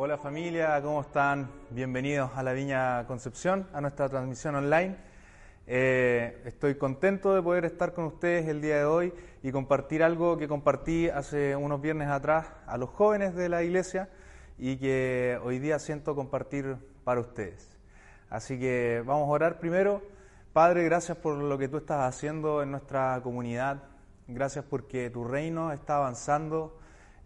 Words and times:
Hola 0.00 0.16
familia, 0.16 0.80
¿cómo 0.80 1.00
están? 1.00 1.50
Bienvenidos 1.70 2.30
a 2.36 2.44
la 2.44 2.52
Viña 2.52 3.04
Concepción, 3.08 3.66
a 3.72 3.80
nuestra 3.80 4.08
transmisión 4.08 4.54
online. 4.54 4.94
Eh, 5.66 6.40
estoy 6.44 6.76
contento 6.76 7.34
de 7.34 7.42
poder 7.42 7.64
estar 7.64 7.94
con 7.94 8.04
ustedes 8.04 8.46
el 8.46 8.60
día 8.60 8.76
de 8.76 8.84
hoy 8.84 9.12
y 9.42 9.50
compartir 9.50 10.04
algo 10.04 10.38
que 10.38 10.46
compartí 10.46 11.08
hace 11.08 11.56
unos 11.56 11.80
viernes 11.80 12.06
atrás 12.06 12.46
a 12.68 12.78
los 12.78 12.90
jóvenes 12.90 13.34
de 13.34 13.48
la 13.48 13.64
iglesia 13.64 14.08
y 14.56 14.76
que 14.76 15.36
hoy 15.42 15.58
día 15.58 15.80
siento 15.80 16.14
compartir 16.14 16.76
para 17.02 17.20
ustedes. 17.20 17.68
Así 18.30 18.56
que 18.56 19.02
vamos 19.04 19.26
a 19.26 19.32
orar 19.32 19.58
primero. 19.58 20.00
Padre, 20.52 20.84
gracias 20.84 21.18
por 21.18 21.34
lo 21.34 21.58
que 21.58 21.66
tú 21.66 21.78
estás 21.78 22.02
haciendo 22.02 22.62
en 22.62 22.70
nuestra 22.70 23.20
comunidad. 23.24 23.82
Gracias 24.28 24.64
porque 24.64 25.10
tu 25.10 25.24
reino 25.24 25.72
está 25.72 25.96
avanzando. 25.96 26.78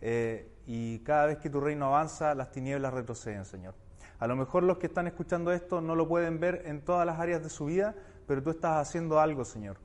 Eh, 0.03 0.53
y 0.67 0.99
cada 1.01 1.27
vez 1.27 1.39
que 1.39 1.49
tu 1.49 1.61
reino 1.61 1.87
avanza, 1.87 2.35
las 2.35 2.51
tinieblas 2.51 2.93
retroceden, 2.93 3.47
Señor. 3.47 3.75
A 4.19 4.27
lo 4.27 4.37
mejor 4.37 4.63
los 4.63 4.77
que 4.77 4.87
están 4.87 5.07
escuchando 5.07 5.51
esto 5.51 5.81
no 5.81 5.97
lo 5.97 6.07
pueden 6.07 6.39
ver 6.39 6.63
en 6.67 6.83
todas 6.83 7.07
las 7.07 7.19
áreas 7.19 7.43
de 7.43 7.49
su 7.49 7.65
vida, 7.65 7.95
pero 8.27 8.43
tú 8.43 8.51
estás 8.51 8.87
haciendo 8.87 9.19
algo, 9.19 9.45
Señor. 9.45 9.79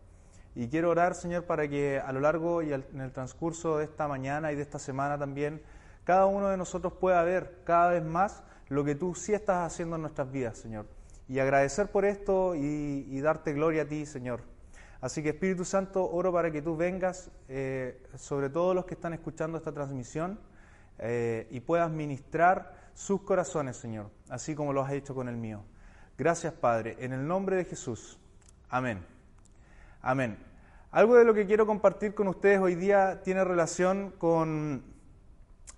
Y 0.53 0.67
quiero 0.67 0.89
orar, 0.89 1.15
Señor, 1.15 1.45
para 1.45 1.67
que 1.67 1.99
a 1.99 2.11
lo 2.11 2.19
largo 2.19 2.61
y 2.61 2.73
en 2.73 2.99
el 2.99 3.11
transcurso 3.11 3.77
de 3.77 3.85
esta 3.85 4.07
mañana 4.07 4.51
y 4.51 4.55
de 4.55 4.63
esta 4.63 4.79
semana 4.79 5.17
también, 5.17 5.61
cada 6.03 6.25
uno 6.25 6.49
de 6.49 6.57
nosotros 6.57 6.93
pueda 6.93 7.23
ver 7.23 7.61
cada 7.63 7.91
vez 7.91 8.03
más 8.03 8.43
lo 8.69 8.83
que 8.83 8.95
tú 8.95 9.13
sí 9.13 9.33
estás 9.33 9.71
haciendo 9.71 9.95
en 9.95 10.03
nuestras 10.03 10.31
vidas, 10.31 10.57
Señor. 10.57 10.85
Y 11.27 11.39
agradecer 11.39 11.91
por 11.91 12.05
esto 12.05 12.55
y, 12.55 13.19
darte 13.21 13.53
gloria 13.53 13.83
a 13.83 13.85
ti, 13.85 14.05
Señor. 14.05 14.41
Así 14.99 15.21
que 15.21 15.29
Espíritu 15.29 15.63
Santo, 15.63 16.09
oro 16.09 16.33
para 16.33 16.51
que 16.51 16.61
tú 16.61 16.75
vengas 16.75 17.29
eh, 17.47 18.03
sobre 18.15 18.49
todos 18.49 18.75
los 18.75 18.85
que 18.85 18.95
están 18.95 19.13
escuchando 19.13 19.57
esta 19.57 19.71
transmisión 19.71 20.39
eh, 20.97 21.47
y 21.51 21.59
puedas 21.59 21.91
ministrar 21.91 22.75
sus 22.93 23.21
corazones, 23.21 23.77
Señor, 23.77 24.09
así 24.29 24.55
como 24.55 24.73
lo 24.73 24.81
has 24.81 24.91
hecho 24.91 25.13
con 25.13 25.27
el 25.27 25.37
mío. 25.37 25.63
Gracias, 26.17 26.51
Padre, 26.53 26.97
en 26.99 27.13
el 27.13 27.27
nombre 27.27 27.57
de 27.57 27.65
Jesús. 27.65 28.17
Amén. 28.69 29.05
Amén. 30.01 30.37
Algo 30.91 31.15
de 31.15 31.25
lo 31.25 31.33
que 31.33 31.45
quiero 31.45 31.67
compartir 31.67 32.15
con 32.15 32.27
ustedes 32.27 32.59
hoy 32.59 32.73
día 32.73 33.21
tiene 33.21 33.43
relación 33.43 34.15
con 34.17 34.83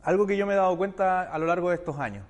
algo 0.01 0.25
que 0.25 0.37
yo 0.37 0.45
me 0.45 0.53
he 0.53 0.55
dado 0.55 0.77
cuenta 0.77 1.23
a 1.23 1.37
lo 1.37 1.45
largo 1.45 1.69
de 1.69 1.75
estos 1.75 1.99
años. 1.99 2.25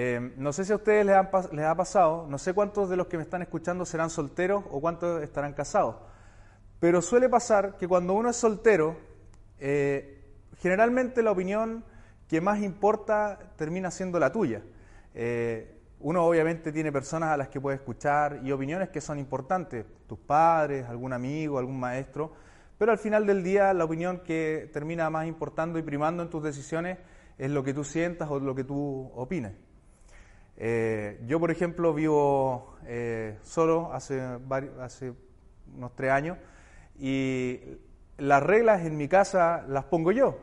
Eh, 0.00 0.32
no 0.36 0.52
sé 0.52 0.64
si 0.64 0.72
a 0.72 0.76
ustedes 0.76 1.04
les, 1.04 1.16
ha 1.16 1.74
pasado, 1.74 2.24
no 2.28 2.38
sé 2.38 2.54
cuántos 2.54 2.88
de 2.88 2.96
los 2.96 3.08
que 3.08 3.16
me 3.16 3.24
están 3.24 3.42
escuchando 3.42 3.84
serán 3.84 4.10
solteros 4.10 4.62
o 4.70 4.80
cuántos 4.80 5.20
estarán 5.24 5.54
casados, 5.54 5.96
pero 6.78 7.02
suele 7.02 7.28
pasar 7.28 7.76
que 7.76 7.88
cuando 7.88 8.12
uno 8.12 8.30
es 8.30 8.36
soltero, 8.36 8.96
eh, 9.58 10.22
generalmente 10.60 11.20
la 11.20 11.32
opinión 11.32 11.82
que 12.28 12.40
más 12.40 12.62
importa 12.62 13.40
termina 13.56 13.90
siendo 13.90 14.20
la 14.20 14.30
tuya. 14.30 14.62
Eh, 15.14 15.80
uno 15.98 16.24
obviamente 16.24 16.70
tiene 16.70 16.92
personas 16.92 17.30
a 17.30 17.36
las 17.36 17.48
que 17.48 17.60
puede 17.60 17.74
escuchar 17.74 18.38
y 18.44 18.52
opiniones 18.52 18.90
que 18.90 19.00
son 19.00 19.18
importantes, 19.18 19.84
tus 20.06 20.20
padres, 20.20 20.86
algún 20.88 21.12
amigo, 21.12 21.58
algún 21.58 21.80
maestro, 21.80 22.30
pero 22.78 22.92
al 22.92 22.98
final 22.98 23.26
del 23.26 23.42
día 23.42 23.74
la 23.74 23.84
opinión 23.84 24.20
que 24.20 24.70
termina 24.72 25.10
más 25.10 25.26
importando 25.26 25.76
y 25.76 25.82
primando 25.82 26.22
en 26.22 26.30
tus 26.30 26.40
decisiones 26.40 26.98
es 27.36 27.50
lo 27.50 27.64
que 27.64 27.74
tú 27.74 27.82
sientas 27.82 28.30
o 28.30 28.38
lo 28.38 28.54
que 28.54 28.62
tú 28.62 29.10
opines. 29.16 29.66
Eh, 30.60 31.20
yo, 31.24 31.38
por 31.38 31.52
ejemplo, 31.52 31.94
vivo 31.94 32.74
eh, 32.84 33.38
solo 33.42 33.92
hace, 33.92 34.20
hace 34.80 35.12
unos 35.76 35.94
tres 35.94 36.10
años 36.10 36.36
y 36.98 37.60
las 38.16 38.42
reglas 38.42 38.84
en 38.84 38.96
mi 38.96 39.06
casa 39.06 39.64
las 39.68 39.84
pongo 39.84 40.10
yo. 40.10 40.36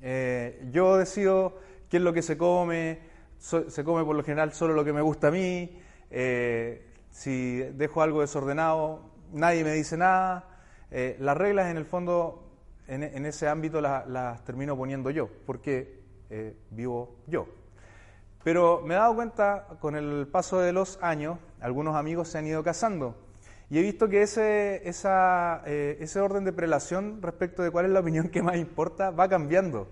Eh, 0.00 0.66
yo 0.70 0.96
decido 0.96 1.58
qué 1.90 1.98
es 1.98 2.02
lo 2.02 2.14
que 2.14 2.22
se 2.22 2.38
come, 2.38 3.00
se 3.38 3.84
come 3.84 4.02
por 4.02 4.16
lo 4.16 4.24
general 4.24 4.54
solo 4.54 4.72
lo 4.72 4.82
que 4.82 4.94
me 4.94 5.02
gusta 5.02 5.28
a 5.28 5.30
mí, 5.30 5.78
si 7.10 7.56
dejo 7.58 8.00
algo 8.00 8.22
desordenado, 8.22 9.10
nadie 9.32 9.62
me 9.62 9.74
dice 9.74 9.98
nada. 9.98 10.48
Las 11.18 11.36
reglas 11.36 11.70
en 11.70 11.76
el 11.76 11.84
fondo, 11.84 12.50
en, 12.86 13.26
ese 13.26 13.46
ámbito 13.46 13.82
las, 13.82 14.42
termino 14.44 14.74
poniendo 14.74 15.10
yo, 15.10 15.28
porque 15.44 16.00
vivo 16.70 17.16
yo. 17.26 17.59
Pero 18.42 18.80
me 18.82 18.94
he 18.94 18.96
dado 18.96 19.14
cuenta 19.14 19.66
con 19.80 19.96
el 19.96 20.26
paso 20.28 20.60
de 20.60 20.72
los 20.72 20.98
años, 21.02 21.38
algunos 21.60 21.96
amigos 21.96 22.28
se 22.28 22.38
han 22.38 22.46
ido 22.46 22.62
casando. 22.62 23.16
Y 23.68 23.78
he 23.78 23.82
visto 23.82 24.08
que 24.08 24.22
eh, 24.22 24.82
ese 26.00 26.20
orden 26.20 26.44
de 26.44 26.52
prelación 26.52 27.22
respecto 27.22 27.62
de 27.62 27.70
cuál 27.70 27.86
es 27.86 27.92
la 27.92 28.00
opinión 28.00 28.28
que 28.28 28.42
más 28.42 28.56
importa 28.56 29.10
va 29.10 29.28
cambiando. 29.28 29.88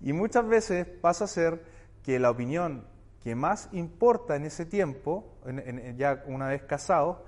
Y 0.00 0.12
muchas 0.12 0.46
veces 0.46 0.86
pasa 0.86 1.24
a 1.24 1.28
ser 1.28 1.62
que 2.02 2.18
la 2.18 2.30
opinión 2.30 2.86
que 3.22 3.34
más 3.34 3.68
importa 3.72 4.36
en 4.36 4.44
ese 4.44 4.64
tiempo, 4.64 5.36
ya 5.96 6.22
una 6.26 6.48
vez 6.48 6.62
casado, 6.62 7.26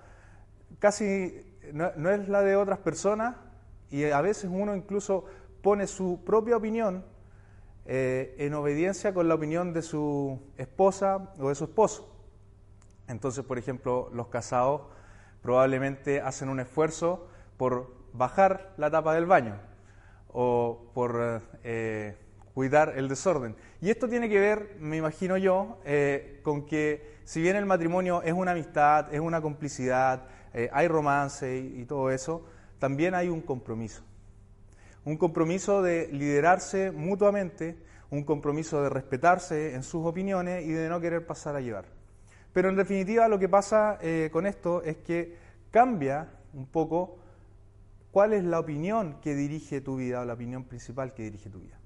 casi 0.78 1.34
no, 1.72 2.10
es 2.10 2.28
la 2.28 2.42
de 2.42 2.56
otras 2.56 2.78
personas 2.78 3.36
y 3.90 4.04
a 4.04 4.20
veces 4.20 4.50
uno 4.52 4.74
incluso 4.74 5.24
pone 5.62 5.86
su 5.86 6.22
propia 6.24 6.56
opinión 6.56 7.04
eh, 7.86 8.34
en 8.38 8.54
obediencia 8.54 9.14
con 9.14 9.28
la 9.28 9.34
opinión 9.34 9.72
de 9.72 9.82
su 9.82 10.40
esposa 10.56 11.34
o 11.38 11.48
de 11.48 11.54
su 11.54 11.64
esposo. 11.64 12.14
Entonces, 13.08 13.44
por 13.44 13.58
ejemplo, 13.58 14.10
los 14.12 14.28
casados 14.28 14.82
probablemente 15.42 16.20
hacen 16.20 16.48
un 16.48 16.60
esfuerzo 16.60 17.28
por 17.56 17.92
bajar 18.12 18.74
la 18.76 18.90
tapa 18.90 19.14
del 19.14 19.26
baño 19.26 19.58
o 20.28 20.90
por 20.94 21.42
eh, 21.64 22.16
cuidar 22.54 22.94
el 22.96 23.08
desorden. 23.08 23.56
Y 23.80 23.90
esto 23.90 24.08
tiene 24.08 24.28
que 24.28 24.38
ver, 24.38 24.76
me 24.78 24.96
imagino 24.96 25.36
yo, 25.36 25.80
eh, 25.84 26.40
con 26.44 26.66
que 26.66 27.18
si 27.24 27.40
bien 27.40 27.56
el 27.56 27.66
matrimonio 27.66 28.22
es 28.22 28.32
una 28.32 28.52
amistad, 28.52 29.12
es 29.12 29.20
una 29.20 29.40
complicidad, 29.40 30.28
hay 30.72 30.88
romance 30.88 31.58
y, 31.58 31.84
todo 31.84 32.10
eso, 32.10 32.44
también 32.80 33.14
hay 33.14 33.28
un 33.28 33.40
compromiso. 33.40 34.02
Un 35.04 35.16
compromiso 35.16 35.82
de 35.82 36.08
liderarse 36.08 36.90
mutuamente, 36.90 37.76
un 38.10 38.24
compromiso 38.24 38.82
de 38.82 38.90
respetarse 38.90 39.74
en 39.74 39.82
sus 39.82 40.04
opiniones 40.04 40.64
y 40.64 40.72
de 40.72 40.88
no 40.88 41.00
querer 41.00 41.26
pasar 41.26 41.56
a 41.56 41.60
llevar. 41.60 41.86
Pero 42.52 42.68
en 42.68 42.76
definitiva 42.76 43.28
lo 43.28 43.38
que 43.38 43.48
pasa 43.48 43.98
eh, 44.02 44.28
con 44.32 44.46
esto 44.46 44.82
es 44.82 44.98
que 44.98 45.36
cambia 45.70 46.28
un 46.52 46.66
poco 46.66 47.18
cuál 48.10 48.32
es 48.32 48.44
la 48.44 48.58
opinión 48.58 49.20
que 49.20 49.34
dirige 49.34 49.80
tu 49.80 49.96
vida 49.96 50.20
o 50.20 50.24
la 50.24 50.34
opinión 50.34 50.64
principal 50.64 51.14
que 51.14 51.22
dirige 51.22 51.48
tu 51.48 51.60
vida. 51.60 51.78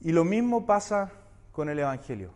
Y 0.00 0.12
lo 0.12 0.24
mismo 0.24 0.66
pasa 0.66 1.12
con 1.52 1.68
el 1.68 1.78
Evangelio. 1.78 2.32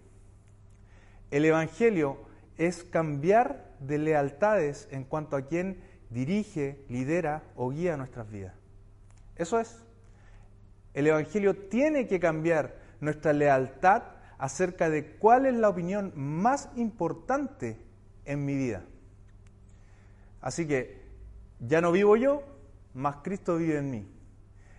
El 1.30 1.44
Evangelio 1.44 2.18
es 2.56 2.84
cambiar 2.84 3.74
de 3.80 3.98
lealtades 3.98 4.88
en 4.90 5.04
cuanto 5.04 5.36
a 5.36 5.42
quién 5.42 5.82
dirige, 6.10 6.84
lidera 6.88 7.42
o 7.56 7.70
guía 7.70 7.96
nuestras 7.96 8.30
vidas. 8.30 8.54
Eso 9.36 9.60
es. 9.60 9.82
El 10.94 11.06
Evangelio 11.06 11.54
tiene 11.68 12.06
que 12.06 12.18
cambiar 12.18 12.76
nuestra 13.00 13.32
lealtad 13.32 14.02
acerca 14.38 14.90
de 14.90 15.16
cuál 15.16 15.46
es 15.46 15.54
la 15.54 15.68
opinión 15.68 16.12
más 16.14 16.68
importante 16.76 17.78
en 18.24 18.44
mi 18.44 18.56
vida. 18.56 18.84
Así 20.40 20.66
que 20.66 21.02
ya 21.60 21.80
no 21.80 21.92
vivo 21.92 22.16
yo, 22.16 22.42
más 22.94 23.16
Cristo 23.16 23.56
vive 23.56 23.78
en 23.78 23.90
mí. 23.90 24.08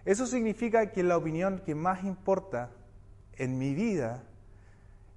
Eso 0.05 0.25
significa 0.25 0.91
que 0.91 1.03
la 1.03 1.17
opinión 1.17 1.61
que 1.65 1.75
más 1.75 2.03
importa 2.03 2.71
en 3.33 3.57
mi 3.57 3.73
vida 3.73 4.23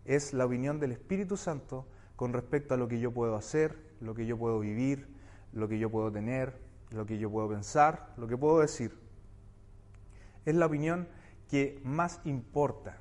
es 0.04 0.32
la 0.32 0.46
opinión 0.46 0.80
del 0.80 0.92
Espíritu 0.92 1.36
Santo 1.36 1.86
con 2.16 2.32
respecto 2.32 2.74
a 2.74 2.76
lo 2.76 2.88
que 2.88 2.98
yo 3.00 3.12
puedo 3.12 3.36
hacer, 3.36 3.76
lo 4.00 4.14
que 4.14 4.26
yo 4.26 4.36
puedo 4.36 4.60
vivir, 4.60 5.08
lo 5.52 5.68
que 5.68 5.78
yo 5.78 5.90
puedo 5.90 6.10
tener, 6.10 6.58
lo 6.90 7.06
que 7.06 7.18
yo 7.18 7.30
puedo 7.30 7.48
pensar, 7.48 8.12
lo 8.16 8.26
que 8.26 8.36
puedo 8.36 8.60
decir. 8.60 8.99
Es 10.44 10.54
la 10.54 10.66
opinión 10.66 11.08
que 11.48 11.80
más 11.84 12.20
importa. 12.24 12.98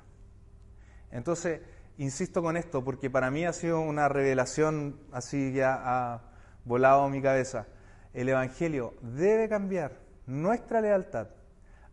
Entonces, 1.10 1.60
insisto 1.98 2.42
con 2.42 2.56
esto 2.56 2.84
porque 2.84 3.10
para 3.10 3.30
mí 3.30 3.44
ha 3.44 3.52
sido 3.52 3.80
una 3.80 4.08
revelación 4.08 5.00
así 5.12 5.52
ya 5.52 5.80
ha 5.82 6.22
volado 6.64 7.08
mi 7.08 7.22
cabeza. 7.22 7.66
El 8.12 8.28
Evangelio 8.28 8.94
debe 9.02 9.48
cambiar 9.48 9.98
nuestra 10.26 10.80
lealtad 10.80 11.28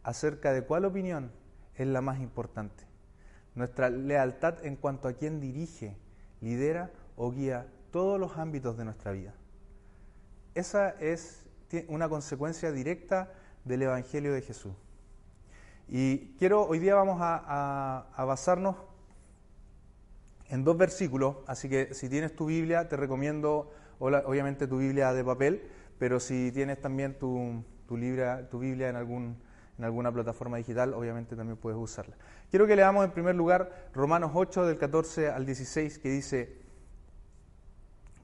acerca 0.04 0.54
de 0.54 0.64
cuál 0.64 0.86
opinión 0.86 1.32
es 1.76 1.88
la 1.88 2.02
más 2.02 2.20
importante. 2.20 2.86
Nuestra 3.56 3.90
lealtad 3.90 4.64
en 4.66 4.76
cuanto 4.76 5.08
a 5.08 5.14
quién 5.14 5.40
dirige, 5.40 5.98
lidera 6.42 6.92
o 7.16 7.32
guía 7.32 7.68
todos 7.92 8.20
los 8.20 8.38
ámbitos 8.38 8.78
de 8.78 8.86
nuestra 8.86 9.12
vida. 9.12 9.34
Esa 10.54 10.90
es 11.00 11.46
una 11.88 12.08
consecuencia 12.08 12.72
directa 12.72 13.32
del 13.66 13.84
Evangelio 13.84 14.34
de 14.34 14.42
Jesús. 14.42 14.74
Y 15.90 16.34
quiero, 16.38 16.66
hoy 16.66 16.80
día 16.80 16.96
vamos 16.96 17.18
a, 17.22 18.08
basarnos 18.18 18.76
en 20.50 20.64
dos 20.64 20.78
versículos, 20.78 21.38
así 21.48 21.70
que 21.70 21.94
si 21.94 22.10
tienes 22.10 22.36
tu 22.36 22.48
Biblia, 22.48 22.90
te 22.90 22.98
recomiendo 22.98 23.72
obviamente 24.00 24.68
tu 24.68 24.78
Biblia 24.78 25.14
de 25.14 25.24
papel, 25.24 25.70
pero 25.98 26.20
si 26.20 26.52
tienes 26.52 26.82
también 26.82 27.18
tu, 27.18 27.64
tu, 27.88 27.98
tu 28.50 28.60
Biblia 28.60 28.90
en 28.90 28.96
algún, 28.98 29.38
en 29.78 29.86
alguna 29.86 30.12
plataforma 30.12 30.58
digital, 30.58 30.94
obviamente 30.94 31.36
también 31.36 31.58
puedes 31.58 31.80
usarla. 31.80 32.18
Quiero 32.50 32.68
que 32.68 32.76
leamos 32.76 33.06
en 33.06 33.12
primer 33.12 33.36
lugar 33.36 33.90
Romanos 33.94 34.32
8 34.34 34.66
del 34.66 34.78
14 34.78 35.30
al 35.30 35.46
16 35.46 36.00
que 36.00 36.10
dice, 36.10 36.58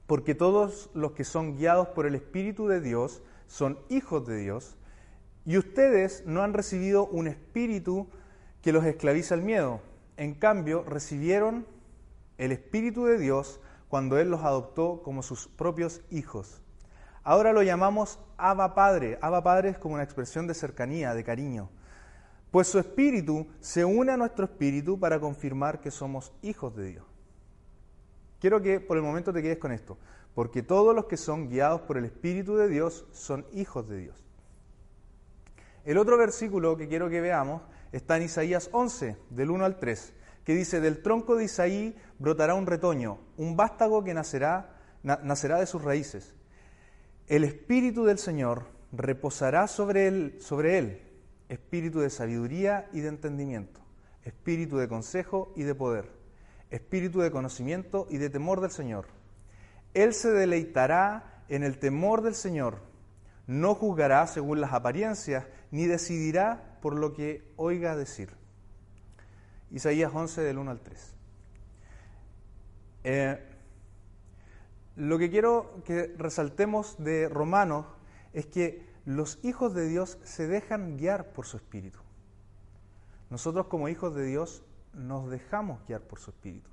porque 0.06 0.34
todos 0.34 0.90
los 0.92 1.12
que 1.12 1.24
son 1.24 1.56
guiados 1.56 1.88
por 1.88 2.06
el 2.06 2.14
Espíritu 2.14 2.68
de 2.68 2.80
Dios 2.80 3.22
son 3.46 3.78
hijos 3.88 4.26
de 4.26 4.36
Dios, 4.36 4.76
y 5.44 5.58
ustedes 5.58 6.24
no 6.26 6.42
han 6.42 6.54
recibido 6.54 7.06
un 7.06 7.26
espíritu 7.26 8.08
que 8.62 8.72
los 8.72 8.84
esclaviza 8.84 9.34
al 9.34 9.42
miedo, 9.42 9.80
en 10.16 10.34
cambio 10.34 10.84
recibieron 10.84 11.66
el 12.38 12.52
Espíritu 12.52 13.04
de 13.04 13.18
Dios 13.18 13.60
cuando 13.88 14.18
Él 14.18 14.30
los 14.30 14.42
adoptó 14.42 15.02
como 15.02 15.22
sus 15.22 15.48
propios 15.48 16.02
hijos. 16.10 16.62
Ahora 17.22 17.52
lo 17.52 17.62
llamamos 17.62 18.18
Abba 18.36 18.74
Padre. 18.74 19.18
Abba 19.20 19.42
Padre 19.42 19.70
es 19.70 19.78
como 19.78 19.94
una 19.94 20.02
expresión 20.02 20.46
de 20.46 20.54
cercanía, 20.54 21.14
de 21.14 21.24
cariño. 21.24 21.70
Pues 22.50 22.68
su 22.68 22.78
espíritu 22.78 23.46
se 23.60 23.84
une 23.84 24.12
a 24.12 24.16
nuestro 24.16 24.44
espíritu 24.44 24.98
para 24.98 25.20
confirmar 25.20 25.80
que 25.80 25.90
somos 25.90 26.32
hijos 26.42 26.74
de 26.76 26.86
Dios. 26.86 27.04
Quiero 28.40 28.60
que 28.60 28.80
por 28.80 28.96
el 28.96 29.02
momento 29.02 29.32
te 29.32 29.42
quedes 29.42 29.58
con 29.58 29.72
esto, 29.72 29.98
porque 30.34 30.62
todos 30.62 30.94
los 30.94 31.06
que 31.06 31.16
son 31.16 31.48
guiados 31.48 31.80
por 31.82 31.96
el 31.96 32.04
Espíritu 32.04 32.56
de 32.56 32.68
Dios 32.68 33.06
son 33.12 33.46
hijos 33.52 33.88
de 33.88 33.96
Dios. 33.96 34.23
El 35.84 35.98
otro 35.98 36.16
versículo 36.16 36.76
que 36.76 36.88
quiero 36.88 37.10
que 37.10 37.20
veamos 37.20 37.62
está 37.92 38.16
en 38.16 38.22
Isaías 38.24 38.70
11, 38.72 39.16
del 39.30 39.50
1 39.50 39.64
al 39.64 39.78
3, 39.78 40.14
que 40.44 40.54
dice, 40.54 40.80
del 40.80 41.02
tronco 41.02 41.36
de 41.36 41.44
Isaí 41.44 41.96
brotará 42.18 42.54
un 42.54 42.66
retoño, 42.66 43.18
un 43.36 43.56
vástago 43.56 44.02
que 44.02 44.14
nacerá, 44.14 44.76
nacerá 45.02 45.58
de 45.58 45.66
sus 45.66 45.82
raíces. 45.82 46.34
El 47.26 47.44
Espíritu 47.44 48.04
del 48.04 48.18
Señor 48.18 48.66
reposará 48.92 49.66
sobre 49.66 50.06
él, 50.08 50.36
sobre 50.40 50.78
él, 50.78 51.02
espíritu 51.48 52.00
de 52.00 52.10
sabiduría 52.10 52.88
y 52.92 53.00
de 53.00 53.08
entendimiento, 53.08 53.80
espíritu 54.22 54.78
de 54.78 54.88
consejo 54.88 55.52
y 55.56 55.64
de 55.64 55.74
poder, 55.74 56.10
espíritu 56.70 57.20
de 57.20 57.30
conocimiento 57.30 58.06
y 58.10 58.18
de 58.18 58.30
temor 58.30 58.60
del 58.60 58.70
Señor. 58.70 59.06
Él 59.92 60.14
se 60.14 60.30
deleitará 60.30 61.44
en 61.48 61.62
el 61.62 61.78
temor 61.78 62.22
del 62.22 62.34
Señor, 62.34 62.78
no 63.46 63.74
juzgará 63.74 64.26
según 64.26 64.60
las 64.60 64.72
apariencias, 64.72 65.46
ni 65.70 65.86
decidirá 65.86 66.78
por 66.80 66.96
lo 66.96 67.12
que 67.12 67.52
oiga 67.56 67.96
decir. 67.96 68.30
Isaías 69.70 70.12
11 70.14 70.40
del 70.42 70.58
1 70.58 70.70
al 70.70 70.80
3. 70.80 71.14
Eh, 73.04 73.54
lo 74.96 75.18
que 75.18 75.30
quiero 75.30 75.82
que 75.84 76.14
resaltemos 76.16 76.96
de 77.02 77.28
Romanos 77.28 77.86
es 78.32 78.46
que 78.46 78.86
los 79.04 79.38
hijos 79.42 79.74
de 79.74 79.88
Dios 79.88 80.18
se 80.22 80.46
dejan 80.46 80.96
guiar 80.96 81.32
por 81.32 81.46
su 81.46 81.56
espíritu. 81.56 81.98
Nosotros 83.30 83.66
como 83.66 83.88
hijos 83.88 84.14
de 84.14 84.24
Dios 84.24 84.62
nos 84.92 85.28
dejamos 85.28 85.84
guiar 85.86 86.02
por 86.02 86.20
su 86.20 86.30
espíritu. 86.30 86.70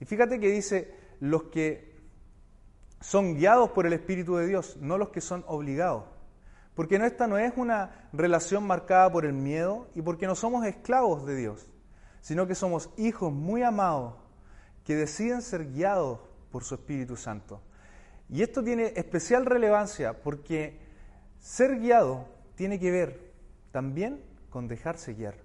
Y 0.00 0.04
fíjate 0.04 0.38
que 0.38 0.50
dice 0.50 0.94
los 1.20 1.44
que 1.44 1.95
son 3.00 3.34
guiados 3.34 3.70
por 3.70 3.86
el 3.86 3.92
espíritu 3.92 4.36
de 4.36 4.46
Dios, 4.46 4.76
no 4.80 4.98
los 4.98 5.10
que 5.10 5.20
son 5.20 5.44
obligados. 5.46 6.04
Porque 6.74 6.96
esta 6.96 7.26
no 7.26 7.38
es 7.38 7.52
una 7.56 8.08
relación 8.12 8.66
marcada 8.66 9.10
por 9.10 9.24
el 9.24 9.32
miedo 9.32 9.88
y 9.94 10.02
porque 10.02 10.26
no 10.26 10.34
somos 10.34 10.66
esclavos 10.66 11.24
de 11.24 11.34
Dios, 11.36 11.66
sino 12.20 12.46
que 12.46 12.54
somos 12.54 12.90
hijos 12.98 13.32
muy 13.32 13.62
amados 13.62 14.14
que 14.84 14.94
deciden 14.94 15.42
ser 15.42 15.72
guiados 15.72 16.20
por 16.50 16.64
su 16.64 16.74
Espíritu 16.74 17.16
Santo. 17.16 17.60
Y 18.28 18.42
esto 18.42 18.62
tiene 18.62 18.92
especial 18.96 19.46
relevancia 19.46 20.22
porque 20.22 20.78
ser 21.40 21.78
guiado 21.78 22.26
tiene 22.56 22.78
que 22.78 22.90
ver 22.90 23.32
también 23.72 24.22
con 24.50 24.68
dejarse 24.68 25.14
guiar. 25.14 25.36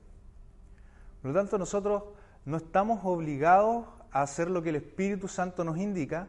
Por 1.22 1.32
lo 1.32 1.38
tanto, 1.38 1.58
nosotros 1.58 2.04
no 2.46 2.58
estamos 2.58 3.02
obligados 3.04 3.86
a 4.12 4.22
hacer 4.22 4.50
lo 4.50 4.64
que 4.64 4.70
el 4.70 4.78
Espíritu 4.78 5.28
Santo 5.28 5.64
nos 5.64 5.78
indica, 5.78 6.28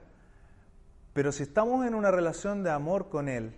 pero 1.12 1.32
si 1.32 1.42
estamos 1.42 1.86
en 1.86 1.94
una 1.94 2.10
relación 2.10 2.62
de 2.62 2.70
amor 2.70 3.08
con 3.08 3.28
Él, 3.28 3.54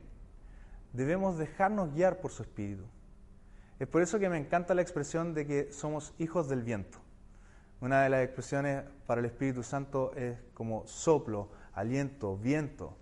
debemos 0.92 1.38
dejarnos 1.38 1.92
guiar 1.94 2.20
por 2.20 2.30
su 2.30 2.42
Espíritu. 2.42 2.84
Es 3.78 3.88
por 3.88 4.02
eso 4.02 4.18
que 4.18 4.28
me 4.28 4.38
encanta 4.38 4.74
la 4.74 4.82
expresión 4.82 5.34
de 5.34 5.46
que 5.46 5.72
somos 5.72 6.14
hijos 6.18 6.48
del 6.48 6.62
viento. 6.62 6.98
Una 7.80 8.02
de 8.02 8.08
las 8.08 8.22
expresiones 8.22 8.84
para 9.06 9.20
el 9.20 9.26
Espíritu 9.26 9.62
Santo 9.62 10.12
es 10.14 10.38
como 10.54 10.86
soplo, 10.86 11.50
aliento, 11.74 12.36
viento. 12.36 12.96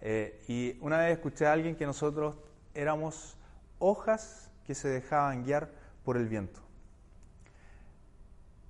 Eh, 0.00 0.44
y 0.48 0.78
una 0.80 0.98
vez 0.98 1.12
escuché 1.12 1.46
a 1.46 1.52
alguien 1.52 1.76
que 1.76 1.86
nosotros 1.86 2.34
éramos 2.74 3.36
hojas 3.78 4.50
que 4.66 4.74
se 4.74 4.88
dejaban 4.88 5.44
guiar 5.44 5.70
por 6.04 6.16
el 6.16 6.28
viento. 6.28 6.60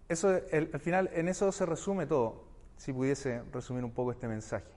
Eso, 0.09 0.29
al 0.53 0.81
final, 0.81 1.11
en 1.15 1.29
eso 1.29 1.51
se 1.51 1.67
resume 1.67 2.07
todo, 2.07 2.45
si 2.77 2.93
pudiese 2.93 3.43
resumir 3.53 3.83
un 3.83 3.91
poco 3.91 4.13
este 4.13 4.29
mensaje. 4.29 4.76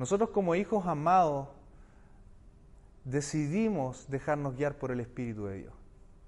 Nosotros 0.00 0.30
como 0.30 0.54
hijos 0.54 0.86
amados 0.86 1.48
decidimos 3.04 4.08
dejarnos 4.08 4.56
guiar 4.56 4.78
por 4.78 4.92
el 4.92 5.00
Espíritu 5.00 5.44
de 5.44 5.58
Dios. 5.58 5.74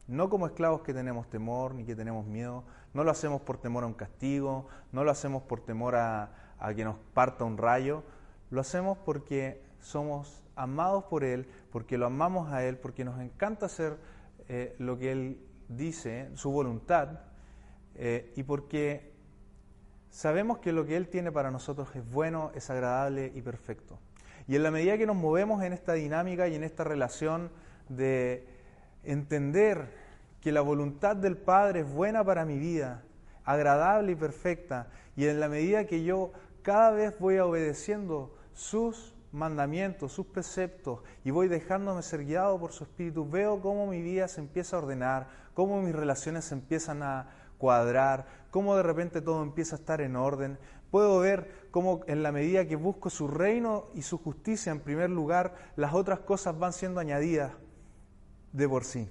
No 0.06 0.28
como 0.28 0.46
esclavos 0.46 0.82
que 0.82 0.92
tenemos 0.92 1.30
temor 1.30 1.74
ni 1.74 1.86
que 1.86 1.96
tenemos 1.96 2.26
miedo, 2.26 2.64
no 2.92 3.02
lo 3.02 3.10
hacemos 3.10 3.40
por 3.40 3.56
temor 3.56 3.84
a 3.84 3.86
un 3.86 3.94
castigo, 3.94 4.68
no 4.92 5.04
lo 5.04 5.10
hacemos 5.10 5.44
por 5.44 5.60
temor 5.60 5.96
a, 5.96 6.34
que 6.76 6.84
nos 6.84 6.98
parta 7.14 7.44
un 7.44 7.56
rayo, 7.56 8.02
lo 8.50 8.60
hacemos 8.60 8.98
porque 9.06 9.62
somos 9.80 10.42
amados 10.54 11.04
por 11.04 11.24
Él, 11.24 11.48
porque 11.70 11.96
lo 11.96 12.04
amamos 12.04 12.52
a 12.52 12.62
Él, 12.66 12.76
porque 12.76 13.06
nos 13.06 13.18
encanta 13.22 13.64
hacer 13.64 13.96
eh, 14.50 14.76
lo 14.78 14.98
que 14.98 15.12
Él 15.12 15.46
dice, 15.70 16.28
su 16.34 16.50
voluntad, 16.50 17.20
eh, 17.94 18.34
y 18.36 18.42
porque 18.42 19.11
sabemos 20.12 20.58
que 20.58 20.72
lo 20.72 20.86
que 20.86 20.96
Él 20.96 21.08
tiene 21.08 21.32
para 21.32 21.50
nosotros 21.50 21.88
es 21.96 22.08
bueno, 22.08 22.52
es 22.54 22.70
agradable 22.70 23.32
y 23.34 23.40
perfecto. 23.40 23.98
Y 24.46 24.56
en 24.56 24.62
la 24.62 24.70
medida 24.70 24.98
que 24.98 25.06
nos 25.06 25.16
movemos 25.16 25.62
en 25.64 25.72
esta 25.72 25.94
dinámica 25.94 26.46
y 26.48 26.54
en 26.54 26.64
esta 26.64 26.84
relación 26.84 27.50
de 27.88 28.46
entender 29.02 29.88
que 30.40 30.52
la 30.52 30.60
voluntad 30.60 31.16
del 31.16 31.36
Padre 31.36 31.80
es 31.80 31.90
buena 31.90 32.22
para 32.22 32.44
mi 32.44 32.58
vida, 32.58 33.02
agradable 33.44 34.12
y 34.12 34.16
perfecta, 34.16 34.88
y 35.16 35.26
en 35.26 35.40
la 35.40 35.48
medida 35.48 35.86
que 35.86 36.04
yo 36.04 36.32
cada 36.62 36.90
vez 36.90 37.18
voy 37.18 37.38
obedeciendo 37.38 38.36
sus 38.52 39.14
mandamientos, 39.32 40.12
sus 40.12 40.26
preceptos, 40.26 41.00
y 41.24 41.30
voy 41.30 41.48
dejándome 41.48 42.02
ser 42.02 42.26
guiado 42.26 42.60
por 42.60 42.72
su 42.72 42.84
Espíritu, 42.84 43.28
veo 43.28 43.62
cómo 43.62 43.86
mi 43.86 44.02
vida 44.02 44.28
se 44.28 44.40
empieza 44.42 44.76
a 44.76 44.80
ordenar, 44.80 45.28
cómo 45.54 45.80
mis 45.80 45.94
relaciones 45.94 46.44
se 46.44 46.54
empiezan 46.54 47.02
a 47.02 47.30
cuadrar, 47.62 48.26
cómo 48.50 48.74
de 48.74 48.82
repente 48.82 49.20
todo 49.20 49.40
empieza 49.40 49.76
a 49.76 49.78
estar 49.78 50.00
en 50.00 50.16
orden. 50.16 50.58
Puedo 50.90 51.20
ver 51.20 51.68
cómo 51.70 52.00
en 52.08 52.24
la 52.24 52.32
medida 52.32 52.66
que 52.66 52.74
busco 52.74 53.08
su 53.08 53.28
reino 53.28 53.86
y 53.94 54.02
su 54.02 54.18
justicia 54.18 54.72
en 54.72 54.80
primer 54.80 55.10
lugar, 55.10 55.54
las 55.76 55.94
otras 55.94 56.18
cosas 56.18 56.58
van 56.58 56.72
siendo 56.72 56.98
añadidas 56.98 57.52
de 58.50 58.68
por 58.68 58.82
sí. 58.82 59.08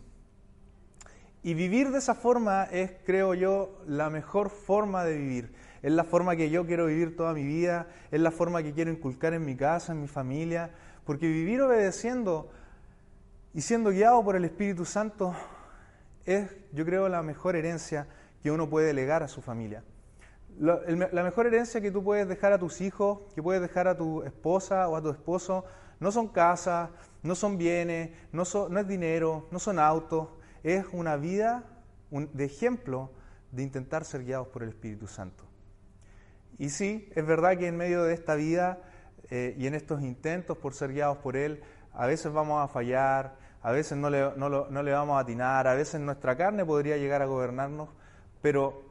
Y 1.44 1.54
vivir 1.54 1.92
de 1.92 2.00
esa 2.00 2.14
forma 2.14 2.66
es, 2.66 2.92
creo 3.06 3.34
yo, 3.36 3.82
la 3.88 4.10
mejor 4.10 4.50
forma 4.50 5.06
de 5.06 5.18
vivir. 5.18 5.54
Es 5.82 5.94
la 5.94 6.04
forma 6.04 6.36
que 6.36 6.50
yo 6.50 6.66
quiero 6.66 6.88
vivir 6.88 7.16
toda 7.16 7.34
mi 7.34 7.46
vida, 7.46 7.88
es 8.12 8.20
la 8.20 8.32
forma 8.32 8.62
que 8.62 8.74
quiero 8.74 8.92
inculcar 8.92 9.34
en 9.34 9.46
mi 9.46 9.56
casa, 9.56 9.94
en 9.94 10.02
mi 10.02 10.10
familia, 10.10 10.72
porque 11.06 11.26
vivir 11.26 11.62
obedeciendo 11.62 12.52
y 13.54 13.62
siendo 13.62 13.92
guiado 13.92 14.22
por 14.26 14.36
el 14.36 14.44
Espíritu 14.44 14.84
Santo 14.84 15.34
es, 16.26 16.54
yo 16.74 16.86
creo, 16.86 17.08
la 17.08 17.24
mejor 17.24 17.56
herencia 17.56 18.08
que 18.42 18.52
uno 18.52 18.70
puede 18.70 18.94
legar 18.94 19.24
a 19.24 19.28
su 19.28 19.42
familia. 19.42 19.84
La 20.60 21.24
mejor 21.24 21.48
herencia 21.48 21.82
que 21.82 21.92
tú 21.92 22.04
puedes 22.04 22.28
dejar 22.28 22.54
a 22.54 22.60
tus 22.60 22.82
hijos, 22.82 23.20
que 23.34 23.42
puedes 23.42 23.62
dejar 23.62 23.88
a 23.88 23.96
tu 23.98 24.24
esposa 24.24 24.88
o 24.90 24.96
a 24.96 25.02
tu 25.02 25.10
esposo, 25.10 25.66
no 26.00 26.12
son 26.12 26.28
casas, 26.28 26.90
no 27.24 27.36
son 27.36 27.58
bienes, 27.58 28.12
no, 28.32 28.44
no 28.70 28.80
es 28.80 28.88
dinero, 28.88 29.48
no 29.52 29.60
son 29.60 29.80
autos, 29.80 30.30
es 30.64 30.86
una 30.92 31.16
vida 31.16 31.64
de 32.12 32.46
ejemplo 32.46 33.12
de 33.52 33.64
intentar 33.64 34.04
ser 34.06 34.24
guiados 34.24 34.48
por 34.48 34.64
el 34.64 34.70
Espíritu 34.70 35.08
Santo. 35.08 35.44
Y 36.58 36.70
sí, 36.70 37.10
es 37.16 37.26
verdad 37.26 37.58
que 37.58 37.68
en 37.68 37.78
medio 37.78 38.04
de 38.04 38.14
esta 38.14 38.36
vida 38.36 38.80
eh, 39.30 39.56
y 39.58 39.68
en 39.68 39.74
estos 39.74 40.02
intentos 40.02 40.58
por 40.58 40.74
ser 40.74 40.94
guiados 40.94 41.18
por 41.18 41.38
Él, 41.38 41.64
a 41.94 42.06
veces 42.06 42.32
vamos 42.32 42.64
a 42.64 42.68
fallar, 42.68 43.36
a 43.62 43.72
veces 43.72 43.98
no 43.98 44.10
le 44.10 44.92
vamos 44.92 45.18
a 45.18 45.20
atinar, 45.20 45.68
a 45.68 45.74
veces 45.74 46.02
nuestra 46.02 46.36
carne 46.36 46.66
podría 46.66 46.98
llegar 46.98 47.22
a 47.22 47.26
gobernarnos, 47.26 47.90
pero 48.42 48.84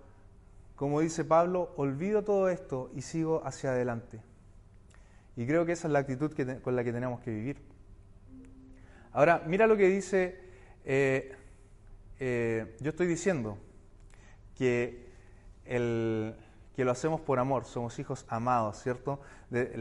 como 0.77 1.01
dice 1.01 1.25
Pablo, 1.25 1.73
olvido 1.77 2.25
todo 2.25 2.49
esto 2.49 2.91
y 2.95 3.03
sigo 3.03 3.43
hacia 3.45 3.71
adelante. 3.71 4.21
Y 5.37 5.47
creo 5.47 5.67
que 5.67 5.73
esa 5.73 5.89
es 5.89 5.93
la 5.93 6.01
actitud 6.01 6.33
con 6.63 6.77
la 6.77 6.85
que 6.85 6.93
tenemos 6.93 7.21
que 7.21 7.31
vivir. 7.31 7.59
Ahora, 9.13 9.43
mira 9.47 9.67
lo 9.67 9.77
que 9.77 9.89
dice 9.89 10.51
eh, 10.85 11.35
eh, 12.19 12.77
yo 12.81 12.91
estoy 12.91 13.07
diciendo 13.07 13.59
que, 14.57 15.07
el, 15.65 16.35
que 16.77 16.85
lo 16.85 16.91
hacemos 16.91 17.21
por 17.21 17.39
amor, 17.39 17.65
somos 17.65 17.99
hijos 17.99 18.25
amados, 18.29 18.83
¿cierto? 18.83 19.21
De, 19.51 19.73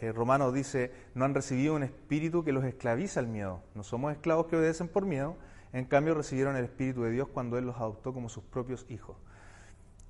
eh, 0.00 0.12
Romano 0.12 0.52
dice, 0.52 0.92
no 1.14 1.24
han 1.24 1.34
recibido 1.34 1.74
un 1.74 1.82
espíritu 1.82 2.44
que 2.44 2.52
los 2.52 2.64
esclaviza 2.64 3.20
al 3.20 3.28
miedo, 3.28 3.62
no 3.74 3.82
somos 3.82 4.12
esclavos 4.12 4.46
que 4.46 4.56
obedecen 4.56 4.88
por 4.88 5.04
miedo, 5.04 5.36
En 5.76 5.84
cambio 5.84 6.14
recibieron 6.14 6.56
el 6.56 6.64
Espíritu 6.64 7.02
de 7.02 7.10
Dios 7.10 7.28
cuando 7.28 7.58
Él 7.58 7.66
los 7.66 7.76
adoptó 7.76 8.14
como 8.14 8.30
sus 8.30 8.42
propios 8.42 8.86
hijos. 8.88 9.14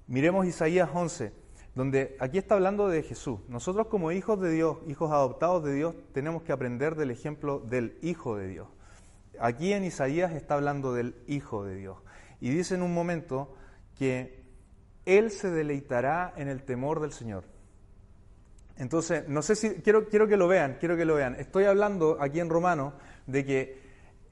Miremos 0.07 0.47
Isaías 0.47 0.89
11, 0.95 1.33
donde 1.75 2.17
aquí 2.21 2.39
está 2.39 2.55
hablando 2.55 2.87
de 2.87 3.03
Jesús. 3.03 3.41
Nosotros 3.49 3.89
como 3.89 4.13
hijos 4.13 4.41
de 4.41 4.53
Dios, 4.53 4.79
hijos 4.87 5.11
adoptados 5.11 5.65
de 5.65 5.75
Dios, 5.75 5.97
tenemos 6.13 6.45
que 6.45 6.53
aprender 6.53 6.95
del 6.95 7.11
ejemplo 7.11 7.59
del 7.59 7.99
Hijo 8.01 8.37
de 8.37 8.47
Dios. 8.47 8.69
Aquí 9.41 9.73
en 9.73 9.83
Isaías 9.83 10.35
está 10.35 10.55
hablando 10.55 10.95
del 10.95 11.17
Hijo 11.27 11.65
de 11.65 11.75
Dios. 11.75 11.99
Y 12.41 12.51
dice 12.51 12.77
en 12.77 12.83
un 12.83 12.95
momento 12.95 13.53
que 13.99 14.45
Él 15.05 15.33
se 15.33 15.51
deleitará 15.51 16.33
en 16.37 16.47
el 16.47 16.63
temor 16.63 17.01
del 17.01 17.11
Señor. 17.11 17.43
Entonces, 18.77 19.29
no 19.29 19.43
sé 19.43 19.57
si, 19.57 19.71
quiero, 19.83 20.09
quiero 20.09 20.29
que 20.29 20.37
lo 20.37 20.47
vean, 20.47 20.77
quiero 20.79 20.97
que 20.97 21.05
lo 21.05 21.17
vean. 21.17 21.35
Estoy 21.35 21.65
hablando 21.65 22.19
aquí 22.21 22.39
en 22.39 22.51
Romano 22.51 22.93
de 23.27 23.45
que 23.45 23.86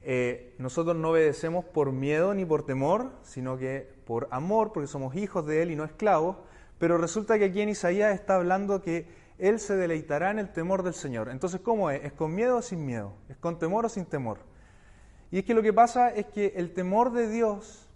eh, 0.07 0.53
nosotros 0.59 0.95
no 0.95 1.09
obedecemos 1.09 1.65
por 1.65 1.91
miedo 1.91 2.35
ni 2.35 2.45
por 2.45 2.63
temor, 2.63 3.11
sino 3.23 3.57
que 3.57 3.91
por 4.05 4.27
amor, 4.29 4.71
porque 4.71 4.85
somos 4.85 5.15
hijos 5.15 5.47
de 5.47 5.63
Él 5.63 5.71
y 5.71 5.75
no 5.75 5.83
esclavos. 5.83 6.37
Pero 6.77 6.99
resulta 6.99 7.39
que 7.39 7.45
aquí 7.45 7.61
en 7.61 7.69
Isaías 7.69 8.13
está 8.13 8.35
hablando 8.35 8.83
que 8.83 9.07
Él 9.39 9.59
se 9.59 9.75
deleitará 9.75 10.29
en 10.29 10.37
el 10.37 10.53
temor 10.53 10.83
del 10.83 10.93
Señor. 10.93 11.29
Entonces, 11.29 11.59
¿cómo 11.59 11.89
es? 11.89 12.05
¿Es 12.05 12.13
con 12.13 12.35
miedo 12.35 12.57
o 12.57 12.61
sin 12.61 12.85
miedo? 12.85 13.13
¿Es 13.29 13.37
con 13.37 13.57
temor 13.57 13.85
o 13.85 13.89
sin 13.89 14.05
temor? 14.05 14.37
Y 15.31 15.39
es 15.39 15.43
que 15.43 15.55
lo 15.55 15.63
que 15.63 15.73
pasa 15.73 16.09
es 16.09 16.27
que 16.27 16.53
el 16.55 16.71
temor 16.73 17.11
de 17.11 17.27
Dios, 17.27 17.89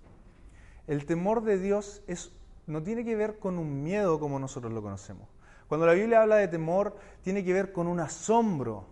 el 0.87 1.05
temor 1.05 1.43
de 1.43 1.59
Dios 1.59 2.01
es, 2.07 2.31
no 2.65 2.81
tiene 2.81 3.05
que 3.05 3.15
ver 3.15 3.37
con 3.37 3.59
un 3.59 3.83
miedo 3.83 4.19
como 4.19 4.39
nosotros 4.39 4.73
lo 4.73 4.81
conocemos. 4.81 5.29
Cuando 5.67 5.85
la 5.85 5.93
Biblia 5.93 6.23
habla 6.23 6.37
de 6.37 6.47
temor, 6.47 6.97
tiene 7.21 7.45
que 7.45 7.53
ver 7.53 7.71
con 7.71 7.85
un 7.85 7.99
asombro 7.99 8.87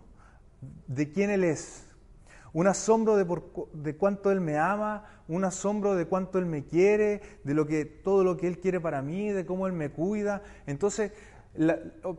de 0.86 1.10
quién 1.10 1.30
Él 1.30 1.42
es, 1.42 1.87
un 2.52 2.66
asombro 2.66 3.16
de, 3.16 3.26
de, 3.72 3.96
cuánto 3.96 4.30
Él 4.30 4.40
me 4.40 4.58
ama, 4.58 5.04
un 5.28 5.44
asombro 5.44 5.94
de 5.94 6.06
cuánto 6.06 6.38
Él 6.38 6.46
me 6.46 6.64
quiere, 6.64 7.20
de 7.44 7.54
lo 7.54 7.66
que, 7.66 7.84
todo 7.84 8.24
lo 8.24 8.36
que 8.36 8.46
Él 8.48 8.58
quiere 8.58 8.80
para 8.80 9.02
mí, 9.02 9.30
de 9.30 9.44
cómo 9.44 9.66
Él 9.66 9.72
me 9.72 9.90
cuida. 9.90 10.42
Entonces, 10.66 11.12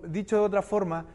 dicho 0.07 0.37
de 0.37 0.41
otra 0.41 0.61
forma, 0.61 1.05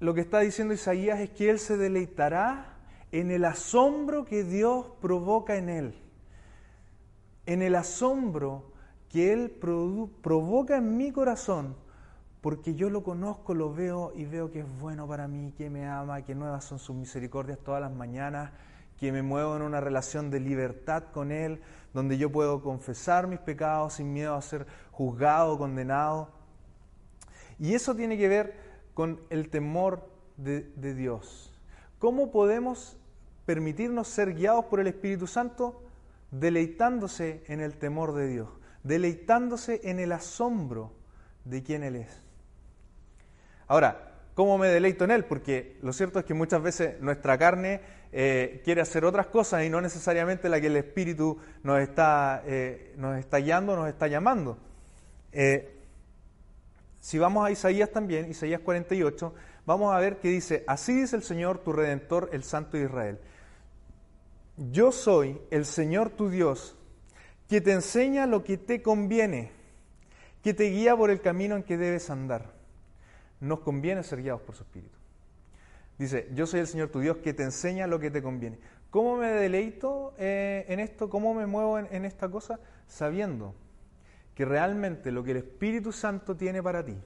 lo 0.00 0.14
que 0.14 0.20
está 0.20 0.40
diciendo 0.40 0.74
Isaías 0.74 1.20
es 1.20 1.30
que 1.30 1.50
Él 1.50 1.58
se 1.58 1.76
deleitará 1.76 2.76
en 3.12 3.30
el 3.30 3.44
asombro 3.44 4.24
que 4.24 4.44
Dios 4.44 4.86
provoca 5.00 5.56
en 5.56 5.68
Él, 5.68 5.94
en 7.46 7.62
el 7.62 7.74
asombro 7.74 8.72
que 9.08 9.32
Él 9.32 9.50
provoca 9.50 10.76
en 10.76 10.96
mi 10.96 11.12
corazón 11.12 11.74
porque 12.46 12.76
yo 12.76 12.90
lo 12.90 13.02
conozco, 13.02 13.54
lo 13.54 13.74
veo 13.74 14.12
y 14.14 14.24
veo 14.24 14.52
que 14.52 14.60
es 14.60 14.78
bueno 14.78 15.08
para 15.08 15.26
mí, 15.26 15.52
que 15.58 15.68
me 15.68 15.88
ama, 15.88 16.22
que 16.22 16.36
nuevas 16.36 16.62
son 16.62 16.78
sus 16.78 16.94
misericordias 16.94 17.58
todas 17.58 17.80
las 17.80 17.90
mañanas, 17.90 18.52
que 19.00 19.10
me 19.10 19.20
muevo 19.20 19.56
en 19.56 19.62
una 19.62 19.80
relación 19.80 20.30
de 20.30 20.38
libertad 20.38 21.06
con 21.12 21.32
Él, 21.32 21.60
donde 21.92 22.18
yo 22.18 22.30
puedo 22.30 22.62
confesar 22.62 23.26
mis 23.26 23.40
pecados 23.40 23.94
sin 23.94 24.12
miedo 24.12 24.36
a 24.36 24.42
ser 24.42 24.64
juzgado 24.92 25.58
condenado. 25.58 26.28
Y 27.58 27.74
eso 27.74 27.96
tiene 27.96 28.16
que 28.16 28.28
ver 28.28 28.54
con 28.94 29.20
el 29.28 29.50
temor 29.50 30.08
de, 30.36 30.70
de 30.76 30.94
Dios. 30.94 31.52
¿Cómo 31.98 32.30
podemos 32.30 32.96
permitirnos 33.44 34.06
ser 34.06 34.34
guiados 34.34 34.66
por 34.66 34.78
el 34.78 34.86
Espíritu 34.86 35.26
Santo? 35.26 35.82
Deleitándose 36.30 37.42
en 37.48 37.58
el 37.58 37.76
temor 37.76 38.14
de 38.14 38.28
Dios, 38.28 38.48
deleitándose 38.84 39.80
en 39.82 39.98
el 39.98 40.12
asombro 40.12 40.92
de 41.44 41.64
quién 41.64 41.82
Él 41.82 41.96
es. 41.96 42.25
Ahora, 43.68 44.12
¿cómo 44.34 44.58
me 44.58 44.68
deleito 44.68 45.04
en 45.04 45.10
Él? 45.10 45.24
Porque 45.24 45.76
lo 45.82 45.92
cierto 45.92 46.20
es 46.20 46.24
que 46.24 46.34
muchas 46.34 46.62
veces 46.62 47.00
nuestra 47.00 47.36
carne 47.36 47.80
eh, 48.12 48.62
quiere 48.64 48.80
hacer 48.80 49.04
otras 49.04 49.26
cosas 49.26 49.64
y 49.64 49.70
no 49.70 49.80
necesariamente 49.80 50.48
la 50.48 50.60
que 50.60 50.68
el 50.68 50.76
Espíritu 50.76 51.38
nos 51.64 51.80
está, 51.80 52.42
eh, 52.46 52.94
nos 52.96 53.18
está 53.18 53.38
guiando, 53.38 53.74
nos 53.74 53.88
está 53.88 54.06
llamando. 54.06 54.56
Eh, 55.32 55.72
si 57.00 57.18
vamos 57.18 57.44
a 57.44 57.50
Isaías 57.50 57.90
también, 57.90 58.30
Isaías 58.30 58.60
48, 58.60 59.34
vamos 59.64 59.94
a 59.94 59.98
ver 59.98 60.18
que 60.18 60.28
dice, 60.28 60.64
así 60.68 60.94
dice 60.94 61.16
el 61.16 61.22
Señor 61.22 61.58
tu 61.58 61.72
Redentor, 61.72 62.30
el 62.32 62.44
Santo 62.44 62.76
de 62.76 62.84
Israel. 62.84 63.18
Yo 64.56 64.92
soy 64.92 65.40
el 65.50 65.66
Señor 65.66 66.10
tu 66.10 66.30
Dios, 66.30 66.76
que 67.48 67.60
te 67.60 67.72
enseña 67.72 68.26
lo 68.26 68.44
que 68.44 68.58
te 68.58 68.80
conviene, 68.80 69.50
que 70.42 70.54
te 70.54 70.70
guía 70.70 70.96
por 70.96 71.10
el 71.10 71.20
camino 71.20 71.56
en 71.56 71.64
que 71.64 71.76
debes 71.76 72.10
andar 72.10 72.55
nos 73.40 73.60
conviene 73.60 74.02
ser 74.02 74.22
guiados 74.22 74.42
por 74.42 74.54
su 74.54 74.62
Espíritu. 74.62 74.96
Dice, 75.98 76.28
yo 76.34 76.46
soy 76.46 76.60
el 76.60 76.66
Señor 76.66 76.88
tu 76.88 77.00
Dios 77.00 77.18
que 77.18 77.32
te 77.32 77.42
enseña 77.42 77.86
lo 77.86 77.98
que 77.98 78.10
te 78.10 78.22
conviene. 78.22 78.58
¿Cómo 78.90 79.16
me 79.16 79.28
deleito 79.28 80.14
eh, 80.18 80.64
en 80.68 80.80
esto? 80.80 81.08
¿Cómo 81.08 81.34
me 81.34 81.46
muevo 81.46 81.78
en, 81.78 82.04
esta 82.04 82.30
cosa? 82.30 82.60
Sabiendo 82.86 83.54
que 84.34 84.44
realmente 84.44 85.10
lo 85.10 85.24
que 85.24 85.32
el 85.32 85.38
Espíritu 85.38 85.92
Santo 85.92 86.36
tiene 86.36 86.62
para 86.62 86.84
ti, 86.84 86.96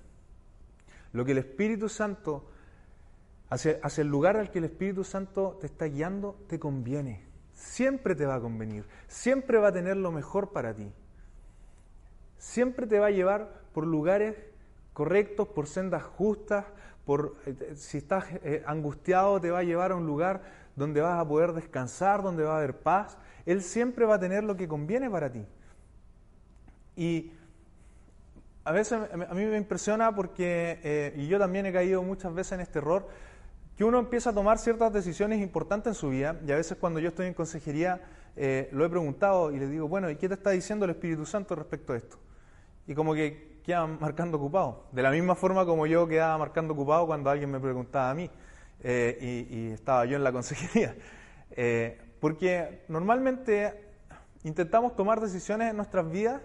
lo 1.12 1.24
que 1.24 1.32
el 1.32 1.38
Espíritu 1.38 1.88
Santo, 1.88 2.48
hacia, 3.48 3.78
hacia 3.82 4.02
el 4.02 4.08
lugar 4.08 4.36
al 4.36 4.50
que 4.50 4.58
el 4.58 4.64
Espíritu 4.64 5.04
Santo 5.04 5.56
te 5.60 5.66
está 5.66 5.86
guiando, 5.86 6.36
te 6.48 6.58
conviene. 6.58 7.24
Siempre 7.52 8.14
te 8.14 8.26
va 8.26 8.36
a 8.36 8.40
convenir, 8.40 8.86
siempre 9.06 9.58
va 9.58 9.68
a 9.68 9.72
tener 9.72 9.96
lo 9.96 10.10
mejor 10.10 10.50
para 10.52 10.74
ti. 10.74 10.92
Siempre 12.38 12.86
te 12.86 12.98
va 12.98 13.06
a 13.06 13.10
llevar 13.10 13.60
por 13.72 13.86
lugares 13.86 14.34
correctos, 14.92 15.48
por 15.48 15.66
sendas 15.66 16.02
justas, 16.02 16.64
por, 17.04 17.36
eh, 17.46 17.74
si 17.76 17.98
estás 17.98 18.24
eh, 18.44 18.62
angustiado 18.66 19.40
te 19.40 19.50
va 19.50 19.60
a 19.60 19.62
llevar 19.62 19.92
a 19.92 19.96
un 19.96 20.06
lugar 20.06 20.42
donde 20.76 21.00
vas 21.00 21.20
a 21.20 21.26
poder 21.26 21.52
descansar, 21.52 22.22
donde 22.22 22.44
va 22.44 22.54
a 22.54 22.58
haber 22.58 22.78
paz. 22.78 23.18
Él 23.46 23.62
siempre 23.62 24.04
va 24.04 24.14
a 24.14 24.20
tener 24.20 24.44
lo 24.44 24.56
que 24.56 24.68
conviene 24.68 25.10
para 25.10 25.30
ti. 25.30 25.44
Y 26.96 27.32
a 28.64 28.72
veces 28.72 29.00
a 29.10 29.34
mí 29.34 29.44
me 29.44 29.56
impresiona 29.56 30.14
porque, 30.14 30.78
eh, 30.82 31.14
y 31.16 31.26
yo 31.26 31.38
también 31.38 31.66
he 31.66 31.72
caído 31.72 32.02
muchas 32.02 32.32
veces 32.34 32.52
en 32.52 32.60
este 32.60 32.78
error, 32.78 33.08
que 33.76 33.84
uno 33.84 33.98
empieza 33.98 34.30
a 34.30 34.34
tomar 34.34 34.58
ciertas 34.58 34.92
decisiones 34.92 35.40
importantes 35.40 35.88
en 35.88 35.94
su 35.94 36.10
vida, 36.10 36.38
y 36.46 36.52
a 36.52 36.56
veces 36.56 36.76
cuando 36.78 37.00
yo 37.00 37.08
estoy 37.08 37.26
en 37.26 37.34
consejería 37.34 38.00
lo 38.70 38.84
he 38.84 38.88
preguntado 38.88 39.50
y 39.50 39.58
le 39.58 39.66
digo, 39.66 39.88
bueno, 39.88 40.08
¿y 40.10 40.16
qué 40.16 40.28
te 40.28 40.34
está 40.34 40.50
diciendo 40.50 40.84
el 40.84 40.92
Espíritu 40.92 41.26
Santo 41.26 41.54
respecto 41.56 41.92
a 41.92 41.96
esto? 41.96 42.18
Y 42.86 42.94
como 42.94 43.14
que 43.14 43.49
quedaban 43.64 43.98
marcando 44.00 44.38
ocupado. 44.38 44.84
De 44.92 45.02
la 45.02 45.10
misma 45.10 45.34
forma 45.34 45.64
como 45.64 45.86
yo 45.86 46.06
quedaba 46.06 46.36
marcando 46.38 46.74
ocupado 46.74 47.06
cuando 47.06 47.30
alguien 47.30 47.50
me 47.50 47.60
preguntaba 47.60 48.10
a 48.10 48.14
mí 48.14 48.30
eh, 48.80 49.46
y, 49.50 49.70
estaba 49.72 50.04
yo 50.04 50.16
en 50.16 50.24
la 50.24 50.32
consejería. 50.32 50.96
Eh, 51.50 51.98
porque 52.20 52.84
normalmente 52.88 53.88
intentamos 54.44 54.94
tomar 54.96 55.20
decisiones 55.20 55.70
en 55.70 55.76
nuestras 55.76 56.10
vidas 56.10 56.42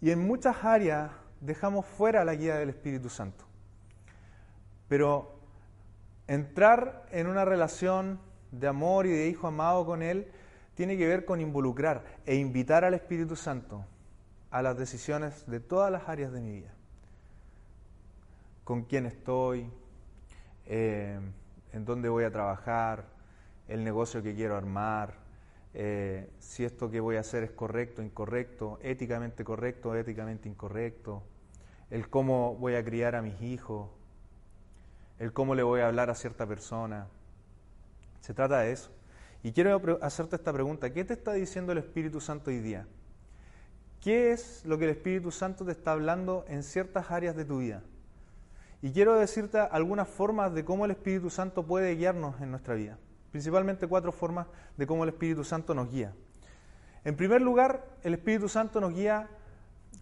y 0.00 0.10
en 0.10 0.26
muchas 0.26 0.64
áreas 0.64 1.10
dejamos 1.40 1.86
fuera 1.86 2.24
la 2.24 2.34
guía 2.34 2.56
del 2.56 2.70
Espíritu 2.70 3.08
Santo. 3.08 3.44
Pero 4.88 5.38
entrar 6.26 7.06
en 7.10 7.26
una 7.26 7.44
relación 7.44 8.20
de 8.50 8.66
amor 8.66 9.06
y 9.06 9.10
de 9.10 9.28
hijo 9.28 9.46
amado 9.46 9.84
con 9.84 10.02
Él 10.02 10.30
tiene 10.74 10.96
que 10.96 11.06
ver 11.06 11.24
con 11.24 11.40
involucrar 11.40 12.04
e 12.24 12.36
invitar 12.36 12.84
al 12.84 12.94
Espíritu 12.94 13.36
Santo 13.36 13.84
a 14.50 14.62
las 14.62 14.78
decisiones 14.78 15.46
de 15.46 15.60
todas 15.60 15.90
las 15.90 16.08
áreas 16.08 16.32
de 16.32 16.40
mi 16.40 16.52
vida. 16.52 16.72
Con 18.64 18.84
quién 18.84 19.06
estoy, 19.06 19.70
eh, 20.66 21.18
en 21.72 21.84
dónde 21.84 22.08
voy 22.08 22.24
a 22.24 22.30
trabajar, 22.30 23.04
el 23.68 23.84
negocio 23.84 24.22
que 24.22 24.34
quiero 24.34 24.56
armar, 24.56 25.14
eh, 25.74 26.30
si 26.38 26.64
esto 26.64 26.90
que 26.90 27.00
voy 27.00 27.16
a 27.16 27.20
hacer 27.20 27.42
es 27.44 27.50
correcto, 27.50 28.02
incorrecto, 28.02 28.78
éticamente 28.82 29.44
correcto, 29.44 29.94
éticamente 29.94 30.48
incorrecto, 30.48 31.22
el 31.90 32.08
cómo 32.08 32.56
voy 32.56 32.74
a 32.74 32.84
criar 32.84 33.14
a 33.14 33.22
mis 33.22 33.40
hijos, 33.42 33.90
el 35.18 35.32
cómo 35.32 35.54
le 35.54 35.62
voy 35.62 35.80
a 35.80 35.88
hablar 35.88 36.10
a 36.10 36.14
cierta 36.14 36.46
persona. 36.46 37.06
Se 38.20 38.34
trata 38.34 38.60
de 38.60 38.72
eso. 38.72 38.90
Y 39.42 39.52
quiero 39.52 39.98
hacerte 40.02 40.36
esta 40.36 40.52
pregunta, 40.52 40.92
¿qué 40.92 41.04
te 41.04 41.14
está 41.14 41.32
diciendo 41.32 41.72
el 41.72 41.78
Espíritu 41.78 42.20
Santo 42.20 42.50
hoy 42.50 42.58
día? 42.58 42.86
¿Qué 44.00 44.30
es 44.30 44.64
lo 44.64 44.78
que 44.78 44.84
el 44.84 44.90
Espíritu 44.90 45.32
Santo 45.32 45.64
te 45.64 45.72
está 45.72 45.90
hablando 45.90 46.44
en 46.48 46.62
ciertas 46.62 47.10
áreas 47.10 47.34
de 47.34 47.44
tu 47.44 47.58
vida? 47.58 47.82
Y 48.80 48.92
quiero 48.92 49.18
decirte 49.18 49.58
algunas 49.58 50.06
formas 50.06 50.54
de 50.54 50.64
cómo 50.64 50.84
el 50.84 50.92
Espíritu 50.92 51.30
Santo 51.30 51.66
puede 51.66 51.96
guiarnos 51.96 52.40
en 52.40 52.52
nuestra 52.52 52.74
vida. 52.74 52.96
Principalmente 53.32 53.88
cuatro 53.88 54.12
formas 54.12 54.46
de 54.76 54.86
cómo 54.86 55.02
el 55.02 55.10
Espíritu 55.10 55.42
Santo 55.42 55.74
nos 55.74 55.90
guía. 55.90 56.14
En 57.04 57.16
primer 57.16 57.42
lugar, 57.42 57.84
el 58.04 58.14
Espíritu 58.14 58.48
Santo 58.48 58.80
nos 58.80 58.94
guía 58.94 59.28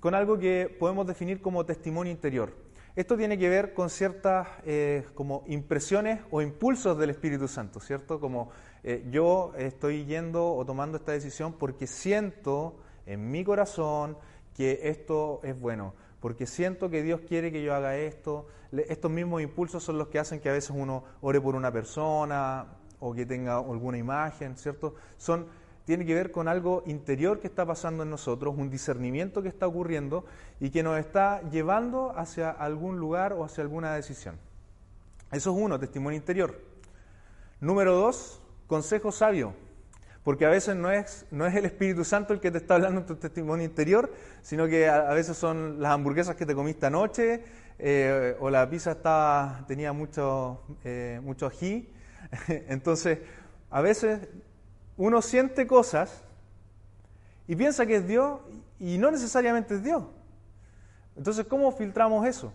con 0.01 0.15
algo 0.15 0.39
que 0.39 0.77
podemos 0.79 1.07
definir 1.07 1.41
como 1.41 1.65
testimonio 1.65 2.13
interior. 2.13 2.53
Esto 2.97 3.17
tiene 3.17 3.39
que 3.39 3.49
ver 3.49 3.73
con 3.73 3.89
ciertas 3.89 4.47
eh, 4.67 5.07
como 5.15 5.43
impresiones 5.47 6.21
o 6.31 6.43
impulsos 6.43 6.99
del 6.99 7.11
Espíritu 7.11 7.49
Santo, 7.49 7.81
¿cierto? 7.81 8.21
Como 8.21 8.51
eh, 8.85 9.07
yo 9.11 9.53
estoy 9.57 10.05
yendo 10.05 10.55
o 10.55 10.67
tomando 10.67 10.99
esta 10.99 11.13
decisión 11.13 11.55
porque 11.55 11.87
siento 11.87 12.79
en 13.07 13.31
mi 13.31 13.45
corazón 13.45 14.19
que 14.55 14.81
esto 14.85 15.41
es 15.43 15.59
bueno, 15.59 15.95
porque 16.21 16.47
siento 16.47 16.91
que 16.91 17.03
Dios 17.03 17.21
quiere 17.27 17.53
que 17.53 17.63
yo 17.63 17.75
haga 17.75 17.97
esto. 17.97 18.47
Estos 18.73 19.11
mismos 19.11 19.43
impulsos 19.43 19.83
son 19.83 19.99
los 19.99 20.09
que 20.09 20.19
hacen 20.19 20.41
que 20.41 20.49
a 20.49 20.53
veces 20.53 20.71
uno 20.75 21.05
ore 21.21 21.41
por 21.41 21.55
una 21.55 21.73
persona 21.73 22.67
o 23.01 23.15
que 23.15 23.27
tenga 23.27 23.57
alguna 23.59 23.99
imagen, 23.99 24.57
¿cierto? 24.57 24.95
Son 25.17 25.47
tiene 25.87 26.05
que 26.05 26.15
ver 26.15 26.33
con 26.33 26.49
algo 26.49 26.83
interior 26.87 27.39
que 27.39 27.47
está 27.47 27.65
pasando 27.65 28.03
en 28.03 28.11
nosotros, 28.11 28.57
un 28.59 28.69
discernimiento 28.69 29.41
que 29.41 29.49
está 29.49 29.69
ocurriendo 29.69 30.25
y 30.59 30.71
que 30.71 30.83
nos 30.83 30.99
está 30.99 31.49
llevando 31.49 32.13
hacia 32.17 32.51
algún 32.51 32.99
lugar 32.99 33.33
o 33.33 33.45
hacia 33.45 33.63
alguna 33.63 33.95
decisión. 33.95 34.37
Eso 35.31 35.53
es 35.53 35.57
uno, 35.57 35.79
testimonio 35.79 36.19
interior. 36.19 36.61
Número 37.61 37.95
dos, 37.95 38.43
consejo 38.67 39.13
sabio. 39.13 39.55
Porque 40.27 40.45
a 40.45 40.49
veces 40.49 40.75
no 40.75 40.91
es, 40.91 41.25
no 41.31 41.47
es 41.47 41.55
el 41.55 41.67
Espíritu 41.67 42.03
Santo 42.03 42.33
el 42.33 42.41
que 42.41 42.51
te 42.51 42.59
está 42.59 42.75
hablando 42.75 43.01
en 43.03 43.07
tu 43.07 43.15
testimonio 43.15 43.65
interior, 43.65 44.13
sino 44.43 44.67
que 44.67 44.89
a, 44.89 45.15
veces 45.15 45.37
son 45.37 45.81
las 45.81 45.93
hamburguesas 45.93 46.35
que 46.35 46.45
te 46.45 46.53
comiste 46.53 46.85
anoche, 46.85 47.45
eh, 47.79 48.35
o 48.41 48.51
la 48.51 48.69
pizza 48.69 48.91
estaba, 48.91 49.65
tenía 49.69 49.93
mucho, 49.93 50.63
eh, 50.83 51.21
mucho 51.23 51.47
ají. 51.47 51.89
Entonces, 52.49 53.21
a 53.71 53.81
veces 53.81 54.19
uno 54.97 55.23
siente 55.23 55.65
cosas 55.69 56.25
y 57.47 57.55
piensa 57.55 57.87
que 57.87 57.95
es 57.95 58.09
Dios 58.09 58.41
y 58.81 58.99
no 58.99 59.13
necesariamente 59.13 59.77
es 59.77 59.85
Dios. 59.85 60.07
Entonces, 61.15 61.47
¿cómo 61.47 61.71
filtramos 61.71 62.27
eso? 62.27 62.53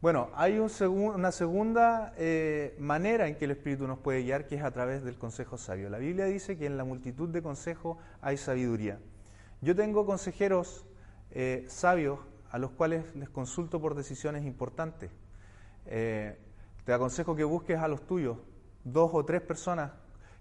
Bueno, 0.00 0.30
hay 0.34 0.58
una 0.58 1.30
segunda 1.30 2.14
eh, 2.16 2.74
manera 2.78 3.28
en 3.28 3.36
que 3.36 3.44
el 3.44 3.50
Espíritu 3.50 3.86
nos 3.86 3.98
puede 3.98 4.22
guiar, 4.22 4.46
que 4.46 4.54
es 4.54 4.62
a 4.62 4.70
través 4.70 5.04
del 5.04 5.18
consejo 5.18 5.58
sabio. 5.58 5.90
La 5.90 5.98
Biblia 5.98 6.24
dice 6.24 6.56
que 6.56 6.64
en 6.64 6.78
la 6.78 6.84
multitud 6.84 7.28
de 7.28 7.42
consejos 7.42 7.98
hay 8.22 8.38
sabiduría. 8.38 8.98
Yo 9.60 9.76
tengo 9.76 10.06
consejeros 10.06 10.86
eh, 11.32 11.66
sabios 11.68 12.18
a 12.50 12.58
los 12.58 12.70
cuales 12.70 13.14
les 13.14 13.28
consulto 13.28 13.78
por 13.78 13.94
decisiones 13.94 14.46
importantes. 14.46 15.10
Eh, 15.84 16.38
te 16.86 16.94
aconsejo 16.94 17.36
que 17.36 17.44
busques 17.44 17.78
a 17.78 17.86
los 17.86 18.06
tuyos, 18.06 18.38
dos 18.84 19.10
o 19.12 19.22
tres 19.26 19.42
personas 19.42 19.92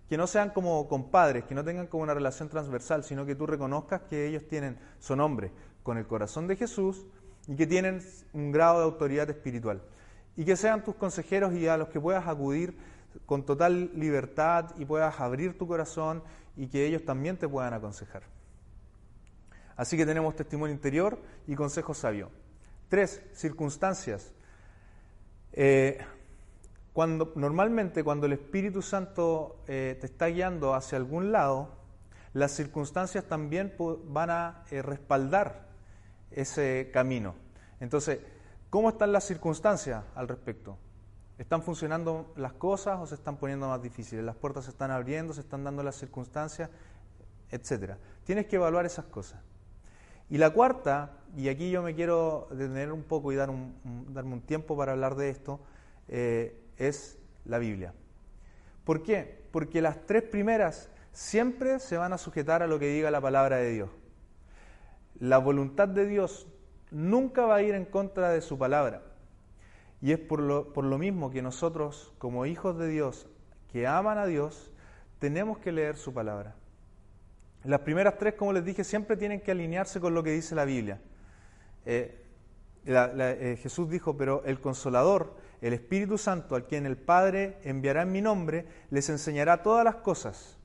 que 0.08 0.16
no 0.16 0.26
sean 0.26 0.52
como 0.52 0.88
compadres, 0.88 1.44
que 1.44 1.54
no 1.54 1.66
tengan 1.66 1.88
como 1.88 2.04
una 2.04 2.14
relación 2.14 2.48
transversal, 2.48 3.04
sino 3.04 3.26
que 3.26 3.36
tú 3.36 3.46
reconozcas 3.46 4.04
que 4.04 4.26
ellos 4.26 4.48
tienen, 4.48 4.80
son 5.00 5.20
hombres 5.20 5.52
con 5.84 5.98
el 5.98 6.08
corazón 6.08 6.48
de 6.48 6.56
Jesús, 6.56 7.06
y 7.50 7.56
que 7.56 7.66
tienen 7.66 8.00
un 8.32 8.52
grado 8.52 8.78
de 8.78 8.86
autoridad 8.86 9.28
espiritual. 9.28 9.82
Y 10.38 10.46
que 10.46 10.56
sean 10.56 10.84
tus 10.84 10.94
consejeros 10.96 11.54
y 11.56 11.68
a 11.68 11.78
los 11.78 11.90
que 11.90 12.00
puedas 12.00 12.28
acudir 12.28 12.78
con 13.26 13.44
total 13.44 13.90
libertad 13.96 14.70
y 14.78 14.86
puedas 14.86 15.20
abrir 15.20 15.58
tu 15.58 15.68
corazón 15.68 16.22
y 16.56 16.68
que 16.68 16.86
ellos 16.86 17.04
también 17.04 17.38
te 17.38 17.50
puedan 17.50 17.74
aconsejar. 17.74 18.22
Así 19.76 19.98
que 19.98 20.06
tenemos 20.06 20.36
testimonio 20.36 20.76
interior 20.76 21.18
y 21.48 21.56
consejo 21.56 21.96
sabio. 21.96 22.30
Tres, 22.88 23.20
circunstancias. 23.34 24.32
Eh, 25.52 25.98
cuando, 26.94 27.32
normalmente 27.36 28.04
cuando 28.04 28.28
el 28.28 28.34
Espíritu 28.34 28.84
Santo 28.84 29.64
eh, 29.68 29.98
te 30.00 30.06
está 30.06 30.28
guiando 30.28 30.76
hacia 30.76 31.00
algún 31.00 31.32
lado, 31.32 31.70
las 32.34 32.52
circunstancias 32.52 33.24
también 33.24 33.74
van 34.06 34.30
a 34.30 34.64
eh, 34.70 34.84
respaldar 34.84 35.69
ese 36.32 36.90
camino. 36.94 37.36
Entonces, 37.80 38.20
¿cómo 38.70 38.90
están 38.90 39.12
las 39.12 39.26
circunstancias 39.26 40.04
al 40.16 40.28
respecto? 40.28 40.78
¿Están 41.38 41.64
funcionando 41.64 42.34
las 42.36 42.54
cosas 42.54 43.00
o 43.00 43.08
se 43.08 43.16
están 43.16 43.38
poniendo 43.38 43.70
más 43.70 43.82
difíciles? 43.82 44.26
¿Las 44.26 44.36
puertas 44.36 44.66
se 44.66 44.72
están 44.72 44.92
abriendo, 44.92 45.34
se 45.34 45.42
están 45.42 45.64
dando 45.64 45.84
las 45.84 45.96
circunstancias, 45.96 46.70
etcétera? 47.50 47.98
Tienes 48.26 48.48
que 48.48 48.58
evaluar 48.58 48.86
esas 48.86 49.06
cosas. 49.06 49.40
Y 50.30 50.38
la 50.38 50.52
cuarta, 50.52 51.18
y 51.36 51.50
aquí 51.50 51.72
yo 51.72 51.82
me 51.82 51.96
quiero 51.96 52.48
detener 52.52 52.92
un 52.92 53.04
poco 53.04 53.32
y 53.32 53.36
dar 53.36 53.50
un, 53.50 53.74
darme 54.14 54.34
un 54.34 54.42
tiempo 54.42 54.78
para 54.78 54.92
hablar 54.92 55.16
de 55.16 55.30
esto, 55.30 55.60
eh, 56.08 56.62
es 56.78 57.18
la 57.46 57.58
Biblia. 57.58 57.94
¿Por 58.84 59.02
qué? 59.02 59.44
Porque 59.52 59.82
las 59.82 60.06
tres 60.06 60.24
primeras 60.24 60.90
siempre 61.12 61.80
se 61.80 61.98
van 61.98 62.14
a 62.14 62.18
sujetar 62.18 62.62
a 62.62 62.68
lo 62.68 62.80
que 62.80 62.88
diga 62.88 63.10
la 63.12 63.22
palabra 63.22 63.58
de 63.58 63.72
Dios. 63.72 63.90
La 65.20 65.38
voluntad 65.38 65.88
de 65.88 66.06
Dios 66.06 66.48
nunca 66.92 67.46
va 67.46 67.56
a 67.56 67.62
ir 67.62 67.76
en 67.76 67.86
contra 67.86 68.30
de 68.30 68.42
su 68.42 68.58
palabra. 68.58 69.02
Y 70.02 70.14
es 70.14 70.20
por 70.20 70.40
lo, 70.40 70.72
por 70.72 70.86
lo 70.86 70.98
mismo 70.98 71.30
que 71.30 71.42
nosotros, 71.42 72.14
como 72.18 72.46
hijos 72.46 72.78
de 72.78 72.88
Dios, 72.88 73.28
que 73.72 73.86
aman 73.86 74.18
a 74.18 74.26
Dios, 74.26 74.72
tenemos 75.20 75.58
que 75.58 75.72
leer 75.72 75.98
su 75.98 76.14
palabra. 76.14 76.56
Las 77.66 77.82
primeras 77.82 78.18
tres, 78.18 78.36
como 78.36 78.54
les 78.54 78.64
dije, 78.64 78.86
siempre 78.86 79.18
tienen 79.18 79.42
que 79.42 79.52
alinearse 79.52 80.00
con 80.00 80.14
lo 80.14 80.24
que 80.24 80.32
dice 80.32 80.56
la 80.56 80.64
Biblia. 80.64 81.02
Eh, 81.86 82.24
eh, 82.86 83.60
Jesús 83.62 83.90
dijo, 83.90 84.16
pero 84.16 84.44
el 84.46 84.62
consolador, 84.62 85.36
el 85.62 85.74
Espíritu 85.74 86.18
Santo, 86.18 86.56
al 86.56 86.66
quien 86.66 86.86
el 86.86 86.96
Padre 86.96 87.58
enviará 87.64 88.04
en 88.04 88.14
mi 88.14 88.22
nombre, 88.22 88.66
les 88.90 89.10
enseñará 89.10 89.62
todas 89.62 89.84
las 89.84 89.96
cosas 89.96 90.59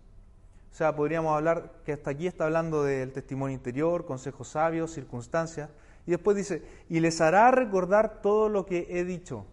o 0.75 0.77
sea, 0.77 0.97
podríamos 0.97 1.37
hablar 1.37 1.71
que 1.85 1.93
hasta 1.93 2.11
aquí 2.11 2.27
está 2.27 2.47
hablando 2.47 2.83
del 2.83 3.13
testimonio 3.13 3.55
interior, 3.55 4.05
consejos 4.07 4.49
sabios, 4.49 4.91
circunstancias. 4.91 5.71
Y 6.05 6.11
después 6.11 6.37
dice, 6.37 6.65
y 6.89 6.99
les 6.99 7.21
hará 7.21 7.53
recordar 7.53 8.21
todo 8.21 8.49
lo 8.49 8.67
que 8.67 8.89
he 8.91 9.05
dicho. 9.05 9.47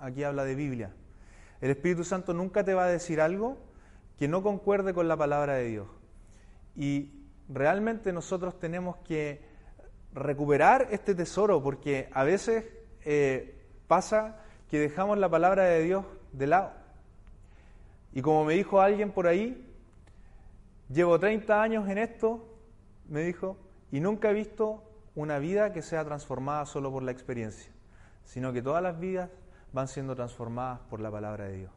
Aquí 0.00 0.24
habla 0.24 0.46
de 0.46 0.54
Biblia. 0.54 0.94
El 1.60 1.68
Espíritu 1.68 2.02
Santo 2.02 2.32
nunca 2.32 2.64
te 2.64 2.72
va 2.72 2.84
a 2.84 2.88
decir 2.88 3.20
algo 3.20 3.58
que 4.18 4.26
no 4.26 4.42
concuerde 4.42 4.94
con 4.94 5.06
la 5.06 5.18
palabra 5.18 5.56
de 5.56 5.66
Dios. 5.66 5.88
Y 6.74 7.10
realmente 7.50 8.10
nosotros 8.10 8.58
tenemos 8.58 8.96
que 9.04 9.42
recuperar 10.14 10.88
este 10.92 11.14
tesoro 11.14 11.62
porque 11.62 12.08
a 12.14 12.24
veces 12.24 12.64
eh, 13.04 13.62
pasa 13.86 14.38
que 14.70 14.80
dejamos 14.80 15.18
la 15.18 15.28
palabra 15.28 15.64
de 15.64 15.82
Dios 15.82 16.06
de 16.32 16.46
lado. 16.46 16.72
Y 18.14 18.22
como 18.22 18.46
me 18.46 18.54
dijo 18.54 18.80
alguien 18.80 19.12
por 19.12 19.26
ahí, 19.26 19.62
Llevo 20.88 21.18
30 21.18 21.60
años 21.62 21.88
en 21.88 21.98
esto, 21.98 22.46
me 23.08 23.22
dijo, 23.22 23.56
y 23.90 23.98
nunca 23.98 24.30
he 24.30 24.34
visto 24.34 24.84
una 25.16 25.38
vida 25.38 25.72
que 25.72 25.82
sea 25.82 26.04
transformada 26.04 26.64
solo 26.64 26.92
por 26.92 27.02
la 27.02 27.10
experiencia, 27.10 27.72
sino 28.24 28.52
que 28.52 28.62
todas 28.62 28.82
las 28.82 29.00
vidas 29.00 29.30
van 29.72 29.88
siendo 29.88 30.14
transformadas 30.14 30.80
por 30.88 31.00
la 31.00 31.10
palabra 31.10 31.46
de 31.46 31.56
Dios. 31.58 31.72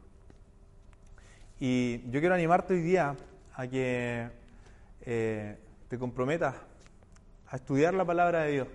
Y 1.58 2.08
yo 2.10 2.20
quiero 2.20 2.34
animarte 2.34 2.74
hoy 2.74 2.82
día 2.82 3.16
a 3.54 3.66
que 3.66 4.30
eh, 5.02 5.58
te 5.88 5.98
comprometas 5.98 6.54
a 7.48 7.56
estudiar 7.56 7.94
la 7.94 8.04
palabra 8.04 8.42
de 8.42 8.52
Dios. 8.52 8.68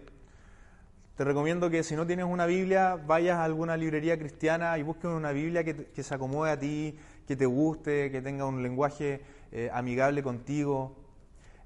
Te 1.16 1.24
recomiendo 1.24 1.70
que 1.70 1.82
si 1.82 1.96
no 1.96 2.06
tienes 2.06 2.26
una 2.26 2.46
Biblia, 2.46 2.98
vayas 2.98 3.38
a 3.38 3.46
alguna 3.46 3.78
librería 3.78 4.20
cristiana 4.20 4.78
y 4.78 4.84
busques 4.84 5.06
una 5.06 5.32
Biblia 5.32 5.64
que, 5.64 5.86
que 5.86 6.04
se 6.04 6.14
acomode 6.14 6.52
a 6.52 6.60
ti, 6.60 6.98
que 7.26 7.38
te 7.38 7.46
guste, 7.46 8.12
que 8.12 8.22
tenga 8.22 8.46
un 8.46 8.62
lenguaje 8.62 9.22
eh, 9.58 9.70
amigable 9.72 10.22
contigo. 10.22 10.98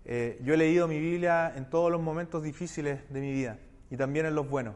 Eh, 0.06 0.39
yo 0.43 0.54
he 0.54 0.58
leído 0.58 0.88
mi 0.88 0.99
Biblia 0.99 1.52
en 1.56 1.67
todos 1.71 1.91
los 1.91 1.99
momentos 1.99 2.43
difíciles 2.43 3.02
de 3.12 3.19
mi 3.19 3.32
vida 3.32 3.58
y 3.89 3.97
también 3.97 4.28
en 4.28 4.36
los 4.36 4.47
buenos. 4.47 4.75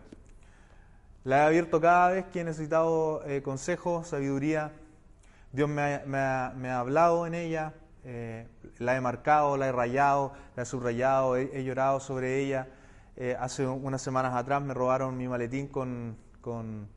La 1.24 1.38
he 1.38 1.42
abierto 1.42 1.80
cada 1.80 2.10
vez 2.10 2.26
que 2.34 2.42
he 2.42 2.44
necesitado 2.44 3.24
eh, 3.28 3.44
consejo, 3.44 4.04
sabiduría. 4.04 4.72
Dios 5.52 5.70
me 5.70 6.18
ha, 6.18 6.80
hablado 6.80 7.28
en 7.28 7.36
ella, 7.36 7.76
la 8.80 8.98
he 8.98 9.02
marcado, 9.02 9.58
la 9.58 9.68
he 9.68 9.72
rayado, 9.72 10.34
la 10.56 10.64
he 10.64 10.66
subrayado, 10.66 11.38
he, 11.38 11.64
llorado 11.64 12.00
sobre 12.00 12.40
ella. 12.40 12.68
hace 13.40 13.68
unas 13.68 14.02
semanas 14.02 14.34
atrás 14.34 14.64
me 14.64 14.74
robaron 14.74 15.16
mi 15.16 15.28
maletín 15.28 15.68
con, 15.68 16.18
con 16.42 16.90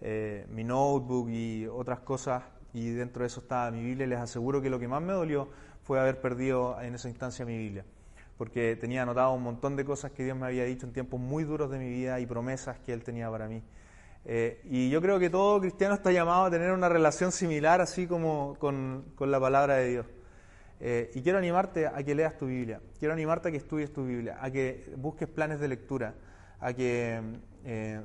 mi 0.00 0.62
notebook 0.62 1.28
y 1.28 1.66
otras 1.66 1.98
cosas 1.98 2.44
y 2.76 2.90
dentro 2.90 3.22
de 3.22 3.28
eso 3.28 3.40
estaba 3.40 3.70
mi 3.70 3.82
Biblia. 3.82 4.06
Les 4.06 4.18
aseguro 4.18 4.60
que 4.60 4.68
lo 4.68 4.78
que 4.78 4.86
más 4.86 5.00
me 5.00 5.14
dolió 5.14 5.48
fue 5.82 5.98
haber 5.98 6.20
perdido 6.20 6.78
en 6.82 6.94
esa 6.94 7.08
instancia 7.08 7.46
mi 7.46 7.56
Biblia, 7.56 7.86
porque 8.36 8.76
tenía 8.76 9.02
anotado 9.02 9.32
un 9.32 9.42
montón 9.42 9.76
de 9.76 9.84
cosas 9.84 10.12
que 10.12 10.24
Dios 10.24 10.36
me 10.36 10.44
había 10.44 10.64
dicho 10.64 10.84
en 10.84 10.92
tiempos 10.92 11.18
muy 11.18 11.44
duros 11.44 11.70
de 11.70 11.78
mi 11.78 11.88
vida 11.88 12.20
y 12.20 12.26
promesas 12.26 12.78
que 12.80 12.92
Él 12.92 13.02
tenía 13.02 13.30
para 13.30 13.48
mí. 13.48 13.62
Eh, 14.26 14.60
y 14.64 14.90
yo 14.90 15.00
creo 15.00 15.18
que 15.18 15.30
todo 15.30 15.58
cristiano 15.58 15.94
está 15.94 16.12
llamado 16.12 16.44
a 16.44 16.50
tener 16.50 16.70
una 16.72 16.90
relación 16.90 17.32
similar 17.32 17.80
así 17.80 18.06
como 18.06 18.56
con, 18.58 19.06
con 19.14 19.30
la 19.30 19.40
palabra 19.40 19.76
de 19.76 19.88
Dios. 19.88 20.06
Eh, 20.78 21.10
y 21.14 21.22
quiero 21.22 21.38
animarte 21.38 21.86
a 21.86 22.02
que 22.02 22.14
leas 22.14 22.36
tu 22.36 22.44
Biblia, 22.44 22.82
quiero 22.98 23.14
animarte 23.14 23.48
a 23.48 23.50
que 23.52 23.56
estudies 23.56 23.90
tu 23.90 24.04
Biblia, 24.04 24.36
a 24.38 24.50
que 24.50 24.92
busques 24.98 25.28
planes 25.28 25.60
de 25.60 25.68
lectura, 25.68 26.14
a 26.60 26.74
que 26.74 27.22
eh, 27.64 28.02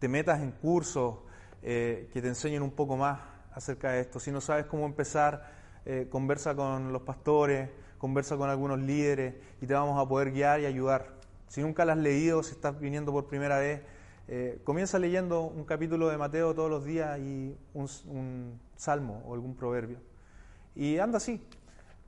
te 0.00 0.08
metas 0.08 0.40
en 0.40 0.50
cursos 0.50 1.18
que 1.62 2.08
te 2.12 2.26
enseñen 2.26 2.60
un 2.60 2.72
poco 2.72 2.96
más 2.96 3.20
acerca 3.54 3.92
de 3.92 4.00
esto. 4.00 4.20
Si 4.20 4.30
no 4.30 4.40
sabes 4.40 4.66
cómo 4.66 4.86
empezar, 4.86 5.50
eh, 5.84 6.08
conversa 6.10 6.54
con 6.54 6.92
los 6.92 7.02
pastores, 7.02 7.70
conversa 7.98 8.36
con 8.36 8.50
algunos 8.50 8.78
líderes 8.78 9.34
y 9.60 9.66
te 9.66 9.74
vamos 9.74 10.00
a 10.00 10.08
poder 10.08 10.32
guiar 10.32 10.60
y 10.60 10.66
ayudar. 10.66 11.14
Si 11.48 11.60
nunca 11.60 11.84
la 11.84 11.92
has 11.92 11.98
leído, 11.98 12.42
si 12.42 12.52
estás 12.52 12.78
viniendo 12.80 13.12
por 13.12 13.26
primera 13.26 13.58
vez, 13.58 13.82
eh, 14.28 14.60
comienza 14.64 14.98
leyendo 14.98 15.42
un 15.42 15.64
capítulo 15.64 16.08
de 16.08 16.16
Mateo 16.16 16.54
todos 16.54 16.70
los 16.70 16.84
días 16.84 17.18
y 17.18 17.56
un, 17.74 18.60
salmo 18.76 19.22
o 19.26 19.34
algún 19.34 19.54
proverbio. 19.54 19.98
Y 20.74 20.98
anda 20.98 21.18
así. 21.18 21.40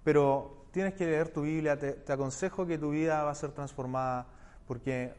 Pero 0.03 0.67
tienes 0.71 0.95
que 0.95 1.07
leer 1.07 1.29
tu 1.29 1.43
Biblia, 1.43 1.79
te, 1.79 2.13
aconsejo 2.13 2.67
que 2.67 2.79
tu 2.79 2.91
vida 2.91 3.23
va 3.23 3.31
a 3.31 3.35
ser 3.35 3.53
transformada 3.53 4.27
porque 4.67 5.13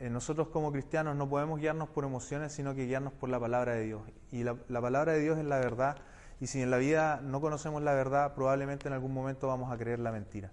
eh, 0.00 0.10
nosotros 0.10 0.48
como 0.48 0.72
cristianos 0.72 1.16
no 1.16 1.28
podemos 1.28 1.60
guiarnos 1.60 1.88
por 1.88 2.04
emociones, 2.04 2.52
sino 2.52 2.74
que 2.74 2.86
guiarnos 2.86 3.12
por 3.12 3.28
la 3.28 3.38
palabra 3.38 3.74
de 3.74 3.84
Dios. 3.84 4.02
Y 4.30 4.42
la, 4.42 4.54
palabra 4.54 5.12
de 5.12 5.20
Dios 5.20 5.38
es 5.38 5.44
la 5.44 5.58
verdad 5.58 5.96
Y 6.40 6.46
si 6.46 6.60
en 6.62 6.70
la 6.70 6.78
vida 6.78 7.20
no 7.22 7.40
conocemos 7.40 7.82
la 7.82 7.94
verdad, 7.94 8.34
probablemente 8.34 8.88
en 8.88 8.94
algún 8.94 9.12
momento 9.12 9.48
vamos 9.48 9.72
a 9.72 9.76
creer 9.76 9.98
la 9.98 10.10
mentira. 10.10 10.50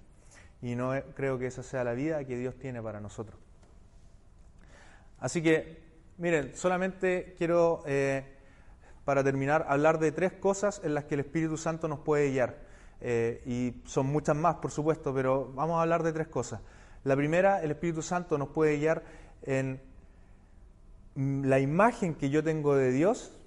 Y 0.62 0.76
no 0.76 0.92
creo 1.16 1.40
que 1.40 1.48
esa 1.48 1.64
sea 1.64 1.84
la 1.84 1.94
vida 1.94 2.24
que 2.26 2.38
Dios 2.38 2.56
tiene 2.60 2.82
para 2.82 3.00
nosotros. 3.00 3.40
Así 5.20 5.42
que, 5.42 5.82
miren, 6.18 6.56
solamente 6.56 7.34
quiero, 7.38 7.82
eh, 7.86 8.38
para 9.06 9.24
terminar, 9.24 9.66
hablar 9.68 10.00
de 10.00 10.12
tres 10.12 10.34
cosas 10.34 10.82
en 10.84 10.94
las 10.94 11.06
que 11.06 11.16
el 11.16 11.22
Espíritu 11.22 11.58
Santo 11.58 11.88
nos 11.88 12.00
puede 12.00 12.30
guiar. 12.30 12.58
Eh, 13.02 13.42
y 13.46 13.82
son 13.88 14.08
muchas 14.08 14.36
más, 14.36 14.56
por 14.56 14.72
supuesto, 14.72 15.14
pero 15.14 15.52
vamos 15.54 15.80
a 15.80 15.82
hablar 15.82 16.04
de 16.04 16.14
tres 16.14 16.28
cosas. 16.28 16.62
La 17.04 17.16
primera, 17.16 17.62
el 17.62 17.72
Espíritu 17.72 18.02
Santo 18.02 18.38
nos 18.38 18.50
puede 18.50 18.78
guiar 18.78 19.04
en 19.44 19.82
la 21.16 21.60
imagen 21.60 22.16
que 22.16 22.30
yo 22.30 22.44
tengo 22.44 22.76
de 22.76 22.92
Dios 22.92 23.38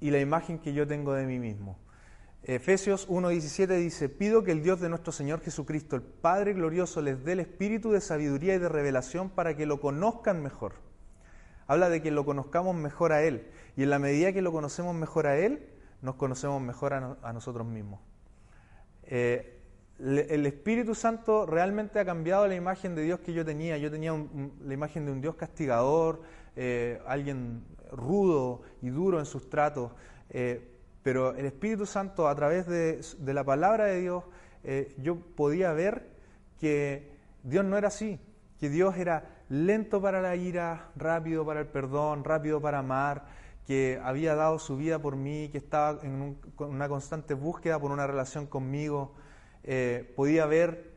y 0.00 0.10
la 0.10 0.18
imagen 0.18 0.58
que 0.58 0.72
yo 0.72 0.86
tengo 0.86 1.14
de 1.14 1.26
mí 1.26 1.38
mismo. 1.38 1.78
Efesios 2.44 3.08
1.17 3.08 3.76
dice, 3.78 4.08
pido 4.08 4.42
que 4.42 4.50
el 4.50 4.64
Dios 4.64 4.80
de 4.80 4.88
nuestro 4.88 5.12
Señor 5.12 5.42
Jesucristo, 5.42 5.94
el 5.94 6.02
Padre 6.02 6.54
glorioso, 6.54 7.00
les 7.00 7.24
dé 7.24 7.32
el 7.32 7.40
espíritu 7.40 7.92
de 7.92 8.00
sabiduría 8.00 8.56
y 8.56 8.58
de 8.58 8.68
revelación 8.68 9.30
para 9.30 9.56
que 9.56 9.64
lo 9.64 9.80
conozcan 9.80 10.42
mejor. 10.42 10.74
Habla 11.68 11.88
de 11.88 12.02
que 12.02 12.10
lo 12.10 12.24
conozcamos 12.24 12.74
mejor 12.74 13.12
a 13.12 13.22
Él. 13.22 13.46
Y 13.76 13.84
en 13.84 13.90
la 13.90 14.00
medida 14.00 14.32
que 14.32 14.42
lo 14.42 14.50
conocemos 14.50 14.92
mejor 14.92 15.28
a 15.28 15.38
Él, 15.38 15.68
nos 16.00 16.16
conocemos 16.16 16.60
mejor 16.60 16.94
a, 16.94 17.32
nosotros 17.32 17.64
mismos. 17.64 18.00
Eh, 19.04 19.61
el 20.02 20.46
Espíritu 20.46 20.96
Santo 20.96 21.46
realmente 21.46 22.00
ha 22.00 22.04
cambiado 22.04 22.48
la 22.48 22.56
imagen 22.56 22.96
de 22.96 23.02
Dios 23.02 23.20
que 23.20 23.32
yo 23.32 23.44
tenía. 23.44 23.78
Yo 23.78 23.88
tenía 23.88 24.12
la 24.64 24.74
imagen 24.74 25.06
de 25.06 25.12
un 25.12 25.20
Dios 25.20 25.36
castigador, 25.36 26.22
eh, 26.56 27.00
alguien 27.06 27.64
rudo 27.92 28.62
y 28.80 28.88
duro 28.88 29.20
en 29.20 29.26
sus 29.26 29.48
tratos. 29.48 29.92
Eh, 30.30 30.68
pero 31.04 31.34
el 31.36 31.46
Espíritu 31.46 31.86
Santo, 31.86 32.26
a 32.26 32.34
través 32.34 32.66
de, 32.66 33.00
la 33.32 33.44
palabra 33.44 33.84
de 33.84 34.00
Dios, 34.00 34.24
eh, 34.64 34.92
yo 34.98 35.16
podía 35.16 35.72
ver 35.72 36.08
que 36.58 37.12
Dios 37.44 37.64
no 37.64 37.78
era 37.78 37.88
así, 37.88 38.18
que 38.58 38.68
Dios 38.70 38.96
era 38.96 39.42
lento 39.48 40.02
para 40.02 40.20
la 40.20 40.34
ira, 40.34 40.90
rápido 40.96 41.46
para 41.46 41.60
el 41.60 41.66
perdón, 41.66 42.24
rápido 42.24 42.60
para 42.60 42.80
amar, 42.80 43.26
que 43.66 44.00
había 44.02 44.34
dado 44.34 44.58
su 44.58 44.76
vida 44.76 44.98
por 44.98 45.14
mí, 45.14 45.48
que 45.50 45.58
estaba 45.58 46.00
en 46.02 46.38
una 46.58 46.88
constante 46.88 47.34
búsqueda 47.34 47.78
por 47.78 47.92
una 47.92 48.06
relación 48.06 48.46
conmigo. 48.46 49.14
Eh, 49.64 50.12
podía 50.16 50.46
ver 50.46 50.90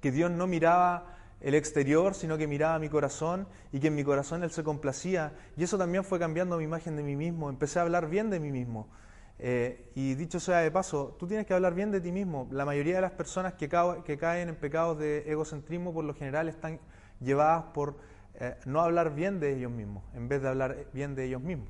que 0.00 0.10
Dios 0.10 0.30
no 0.30 0.46
miraba 0.46 1.16
el 1.40 1.54
exterior, 1.54 2.14
sino 2.14 2.36
que 2.36 2.46
miraba 2.46 2.78
mi 2.78 2.88
corazón 2.88 3.46
y 3.72 3.80
que 3.80 3.88
en 3.88 3.94
mi 3.94 4.04
corazón 4.04 4.42
Él 4.42 4.50
se 4.50 4.62
complacía. 4.64 5.32
Y 5.56 5.64
eso 5.64 5.78
también 5.78 6.04
fue 6.04 6.18
cambiando 6.18 6.56
mi 6.58 6.64
imagen 6.64 6.96
de 6.96 7.02
mí 7.02 7.16
mismo. 7.16 7.48
Empecé 7.48 7.78
a 7.78 7.82
hablar 7.82 8.08
bien 8.08 8.30
de 8.30 8.40
mí 8.40 8.50
mismo. 8.50 8.88
Eh, 9.38 9.90
y 9.94 10.14
dicho 10.16 10.38
sea 10.38 10.58
de 10.58 10.70
paso, 10.70 11.16
tú 11.18 11.26
tienes 11.26 11.46
que 11.46 11.54
hablar 11.54 11.74
bien 11.74 11.90
de 11.90 12.00
ti 12.00 12.12
mismo. 12.12 12.46
La 12.50 12.64
mayoría 12.64 12.96
de 12.96 13.00
las 13.02 13.12
personas 13.12 13.54
que, 13.54 13.68
caen 13.68 14.48
en 14.48 14.56
pecados 14.56 14.98
de 14.98 15.30
egocentrismo 15.30 15.94
por 15.94 16.04
lo 16.04 16.14
general 16.14 16.48
están 16.48 16.78
llevadas 17.20 17.64
por 17.72 17.96
eh, 18.34 18.56
no 18.66 18.80
hablar 18.80 19.14
bien 19.14 19.40
de 19.40 19.56
ellos 19.56 19.70
mismos, 19.70 20.04
en 20.14 20.28
vez 20.28 20.42
de 20.42 20.48
hablar 20.48 20.86
bien 20.92 21.14
de 21.14 21.24
ellos 21.24 21.40
mismos. 21.40 21.68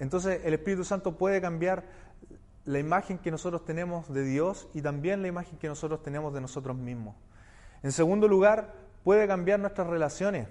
Entonces 0.00 0.40
el 0.44 0.54
Espíritu 0.54 0.82
Santo 0.82 1.16
puede 1.16 1.40
cambiar 1.40 1.84
la 2.70 2.78
imagen 2.78 3.18
que 3.18 3.30
nosotros 3.30 3.64
tenemos 3.64 4.12
de 4.12 4.22
Dios 4.22 4.68
y 4.74 4.80
también 4.80 5.22
la 5.22 5.28
imagen 5.28 5.58
que 5.58 5.68
nosotros 5.68 6.02
tenemos 6.02 6.32
de 6.32 6.40
nosotros 6.40 6.76
mismos. 6.76 7.16
En 7.82 7.92
segundo 7.92 8.28
lugar, 8.28 8.74
puede 9.02 9.26
cambiar 9.26 9.58
nuestras 9.58 9.88
relaciones 9.88 10.48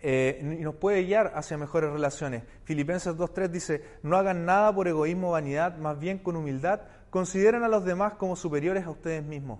eh, 0.00 0.56
y 0.60 0.62
nos 0.62 0.76
puede 0.76 1.02
guiar 1.04 1.32
hacia 1.34 1.58
mejores 1.58 1.90
relaciones. 1.90 2.44
Filipenses 2.64 3.14
2.3 3.16 3.48
dice, 3.48 3.84
no 4.02 4.16
hagan 4.16 4.44
nada 4.44 4.72
por 4.72 4.86
egoísmo 4.86 5.30
o 5.30 5.32
vanidad, 5.32 5.76
más 5.76 5.98
bien 5.98 6.18
con 6.18 6.36
humildad, 6.36 6.82
consideren 7.10 7.64
a 7.64 7.68
los 7.68 7.84
demás 7.84 8.14
como 8.14 8.36
superiores 8.36 8.86
a 8.86 8.90
ustedes 8.90 9.24
mismos. 9.24 9.58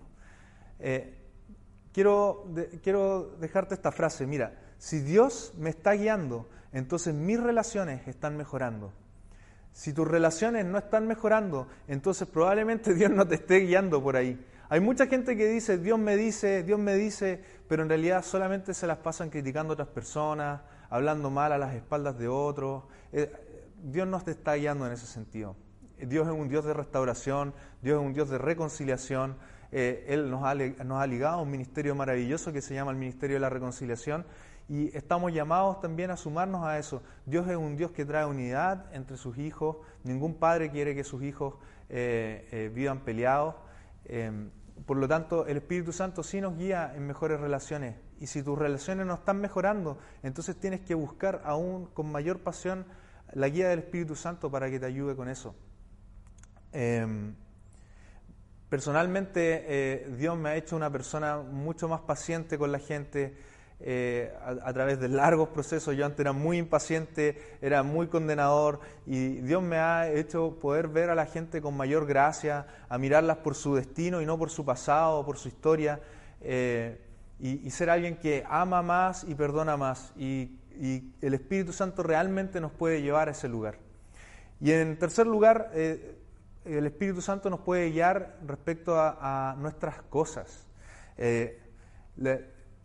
Eh, 0.78 1.18
quiero, 1.92 2.46
quiero 2.82 3.36
dejarte 3.40 3.74
esta 3.74 3.90
frase, 3.90 4.26
mira, 4.26 4.58
si 4.78 5.00
Dios 5.00 5.52
me 5.58 5.70
está 5.70 5.92
guiando, 5.92 6.48
entonces 6.72 7.14
mis 7.14 7.42
relaciones 7.42 8.06
están 8.06 8.36
mejorando. 8.36 8.92
Si 9.72 9.92
tus 9.92 10.06
relaciones 10.06 10.64
no 10.64 10.78
están 10.78 11.06
mejorando, 11.06 11.68
entonces 11.88 12.28
probablemente 12.28 12.94
Dios 12.96 13.10
no 13.10 13.26
te 13.26 13.36
esté 13.36 13.60
guiando 13.60 14.02
por 14.02 14.16
ahí. 14.16 14.38
Hay 14.68 14.80
mucha 14.80 15.06
gente 15.06 15.36
que 15.36 15.48
dice, 15.48 15.78
Dios 15.78 15.98
me 15.98 16.16
dice, 16.16 16.62
Dios 16.62 16.78
me 16.78 16.94
dice, 16.94 17.42
pero 17.66 17.82
en 17.82 17.88
realidad 17.88 18.24
solamente 18.24 18.72
se 18.72 18.86
las 18.86 18.98
pasan 18.98 19.28
criticando 19.28 19.72
a 19.72 19.74
otras 19.74 19.88
personas, 19.88 20.60
hablando 20.90 21.28
mal 21.28 21.52
a 21.52 21.58
las 21.58 21.74
espaldas 21.74 22.16
de 22.18 22.28
otros. 22.28 22.84
Eh, 23.12 23.32
Dios 23.82 24.06
no 24.06 24.20
te 24.20 24.30
está 24.30 24.54
guiando 24.54 24.86
en 24.86 24.92
ese 24.92 25.06
sentido. 25.06 25.56
Dios 25.98 26.26
es 26.26 26.32
un 26.32 26.48
Dios 26.48 26.64
de 26.64 26.72
restauración, 26.72 27.52
Dios 27.82 28.00
es 28.00 28.06
un 28.06 28.12
Dios 28.14 28.30
de 28.30 28.38
reconciliación. 28.38 29.36
Eh, 29.72 30.06
él 30.08 30.30
nos 30.30 30.44
ha, 30.44 30.54
nos 30.54 31.02
ha 31.02 31.06
ligado 31.06 31.38
a 31.38 31.42
un 31.42 31.50
ministerio 31.50 31.94
maravilloso 31.94 32.52
que 32.52 32.62
se 32.62 32.74
llama 32.74 32.90
el 32.90 32.96
Ministerio 32.96 33.36
de 33.36 33.40
la 33.40 33.50
Reconciliación 33.50 34.24
y 34.70 34.96
estamos 34.96 35.32
llamados 35.32 35.80
también 35.80 36.12
a 36.12 36.16
sumarnos 36.16 36.64
a 36.64 36.78
eso. 36.78 37.02
Dios 37.26 37.48
es 37.48 37.56
un 37.56 37.76
Dios 37.76 37.90
que 37.90 38.04
trae 38.04 38.24
unidad 38.24 38.86
entre 38.94 39.16
sus 39.16 39.36
hijos. 39.36 39.78
Ningún 40.04 40.36
padre 40.36 40.70
quiere 40.70 40.94
que 40.94 41.02
sus 41.02 41.24
hijos 41.24 41.54
eh, 41.88 42.48
eh, 42.52 42.70
vivan 42.72 43.00
peleados. 43.00 43.56
Em, 44.04 44.48
por 44.86 44.96
lo 44.96 45.08
tanto, 45.08 45.44
el 45.48 45.56
Espíritu 45.56 45.92
Santo 45.92 46.22
sí 46.22 46.40
nos 46.40 46.56
guía 46.56 46.92
en 46.94 47.04
mejores 47.04 47.40
relaciones. 47.40 47.96
Y 48.20 48.28
si 48.28 48.44
tus 48.44 48.56
relaciones 48.56 49.06
no 49.06 49.14
están 49.14 49.40
mejorando, 49.40 49.98
entonces 50.22 50.54
tienes 50.54 50.82
que 50.82 50.94
buscar 50.94 51.42
aún 51.44 51.86
con 51.86 52.12
mayor 52.12 52.38
pasión 52.38 52.86
la 53.32 53.48
guía 53.48 53.70
del 53.70 53.80
Espíritu 53.80 54.14
Santo 54.14 54.52
para 54.52 54.70
que 54.70 54.78
te 54.78 54.86
ayude 54.86 55.16
con 55.16 55.28
eso. 55.28 55.52
Em, 56.70 57.34
personalmente, 58.68 59.64
eh, 59.66 60.14
Dios 60.16 60.38
me 60.38 60.50
ha 60.50 60.54
hecho 60.54 60.76
una 60.76 60.92
persona 60.92 61.38
mucho 61.38 61.88
más 61.88 62.02
paciente 62.02 62.56
con 62.56 62.70
la 62.70 62.78
gente 62.78 63.36
eh, 63.82 64.30
a, 64.44 64.72
través 64.74 65.00
de 65.00 65.08
largos 65.08 65.48
procesos. 65.48 65.96
Yo 65.96 66.04
antes 66.04 66.20
era 66.20 66.32
muy 66.32 66.58
impaciente, 66.58 67.56
era 67.62 67.82
muy 67.82 68.08
condenador 68.08 68.80
y 69.06 69.36
Dios 69.36 69.62
me 69.62 69.78
ha 69.78 70.10
hecho 70.10 70.58
poder 70.60 70.88
ver 70.88 71.08
a 71.08 71.14
la 71.14 71.24
gente 71.24 71.62
con 71.62 71.78
mayor 71.78 72.04
gracia, 72.04 72.66
a 72.90 72.98
mirarlas 72.98 73.38
por 73.38 73.54
su 73.54 73.74
destino 73.74 74.20
y 74.20 74.26
no 74.26 74.36
por 74.36 74.50
su 74.50 74.66
pasado, 74.66 75.24
por 75.24 75.38
su 75.38 75.48
historia, 75.48 75.98
eh, 76.42 77.00
y, 77.38 77.70
ser 77.70 77.88
alguien 77.88 78.16
que 78.16 78.44
ama 78.50 78.82
más 78.82 79.24
y 79.24 79.34
perdona 79.34 79.78
más. 79.78 80.12
Y, 80.14 80.58
el 81.20 81.34
Espíritu 81.34 81.72
Santo 81.72 82.02
realmente 82.02 82.58
nos 82.58 82.72
puede 82.72 83.02
llevar 83.02 83.28
a 83.28 83.32
ese 83.32 83.48
lugar. 83.48 83.76
Y 84.60 84.72
en 84.72 84.98
tercer 84.98 85.26
lugar, 85.26 85.70
eh, 85.74 86.16
el 86.64 86.86
Espíritu 86.86 87.20
Santo 87.20 87.50
nos 87.50 87.60
puede 87.60 87.90
guiar 87.90 88.38
respecto 88.46 88.94
a, 88.96 89.56
nuestras 89.58 90.02
cosas. 90.02 90.66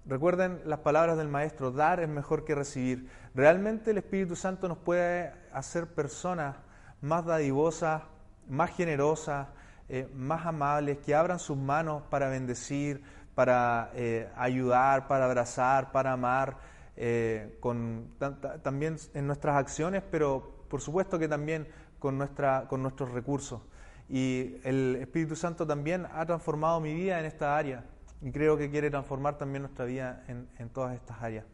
Recuerden 0.08 0.62
las 0.66 0.80
palabras 0.80 1.18
del 1.18 1.30
Maestro, 1.30 1.72
dar 1.72 2.00
es 2.00 2.08
mejor 2.08 2.46
que 2.46 2.54
recibir. 2.54 3.10
Realmente 3.34 3.90
el 3.90 3.98
Espíritu 3.98 4.36
Santo 4.36 4.68
nos 4.68 4.78
puede 4.78 5.34
hacer 5.52 5.88
personas 5.88 6.58
más 7.02 7.26
dadivosas, 7.26 8.04
más 8.48 8.70
generosas, 8.76 9.48
eh, 9.90 10.08
más 10.14 10.46
amables, 10.46 11.00
que 11.00 11.16
abran 11.16 11.40
sus 11.40 11.58
manos 11.58 12.04
para 12.12 12.30
bendecir, 12.30 13.02
para 13.34 13.90
eh, 13.96 14.30
ayudar, 14.36 15.08
para 15.08 15.26
abrazar, 15.26 15.92
para 15.92 16.12
amar, 16.12 16.58
eh, 16.96 17.58
con, 17.60 18.16
también 18.62 18.98
en 19.16 19.26
nuestras 19.26 19.58
acciones, 19.58 20.04
pero 20.12 20.66
por 20.70 20.82
supuesto 20.82 21.18
que 21.18 21.28
también 21.28 21.68
con, 21.98 22.20
nuestra, 22.20 22.68
con 22.68 22.84
nuestros 22.84 23.12
recursos. 23.12 23.60
Y 24.08 24.58
el 24.64 24.98
Espíritu 25.02 25.36
Santo 25.36 25.66
también 25.66 26.06
ha 26.14 26.24
transformado 26.28 26.80
mi 26.80 26.94
vida 26.94 27.20
en 27.20 27.26
esta 27.26 27.58
área. 27.58 27.84
Y 28.26 28.32
creo 28.32 28.58
que 28.58 28.72
quiere 28.72 28.90
transformar 28.90 29.38
también 29.38 29.62
nuestra 29.62 29.86
vida 29.86 30.24
en, 30.28 30.70
todas 30.70 30.96
estas 30.96 31.22
áreas. 31.22 31.46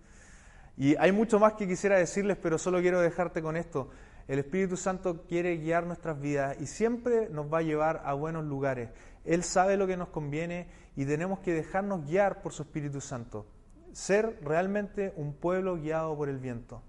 Y 0.77 0.95
hay 0.95 1.11
mucho 1.11 1.37
más 1.37 1.53
que 1.53 1.67
quisiera 1.67 1.97
decirles, 1.97 2.37
pero 2.41 2.57
solo 2.57 2.79
quiero 2.79 3.01
dejarte 3.01 3.41
con 3.41 3.57
esto. 3.57 3.89
El 4.29 4.39
Espíritu 4.39 4.77
Santo 4.77 5.25
quiere 5.27 5.57
guiar 5.57 5.85
nuestras 5.85 6.21
vidas 6.21 6.55
y 6.61 6.67
siempre 6.67 7.27
nos 7.29 7.51
va 7.51 7.57
a 7.57 7.61
llevar 7.61 8.01
a 8.05 8.13
buenos 8.13 8.45
lugares. 8.45 8.89
Él 9.25 9.43
sabe 9.43 9.75
lo 9.75 9.85
que 9.85 9.97
nos 9.97 10.07
conviene 10.07 10.69
y 10.95 11.05
tenemos 11.05 11.39
que 11.39 11.53
dejarnos 11.53 12.05
guiar 12.05 12.41
por 12.41 12.53
su 12.53 12.61
Espíritu 12.61 13.01
Santo. 13.01 13.45
Ser 13.91 14.39
realmente 14.41 15.11
un 15.17 15.33
pueblo 15.33 15.75
guiado 15.75 16.15
por 16.15 16.29
el 16.29 16.37
viento. 16.37 16.81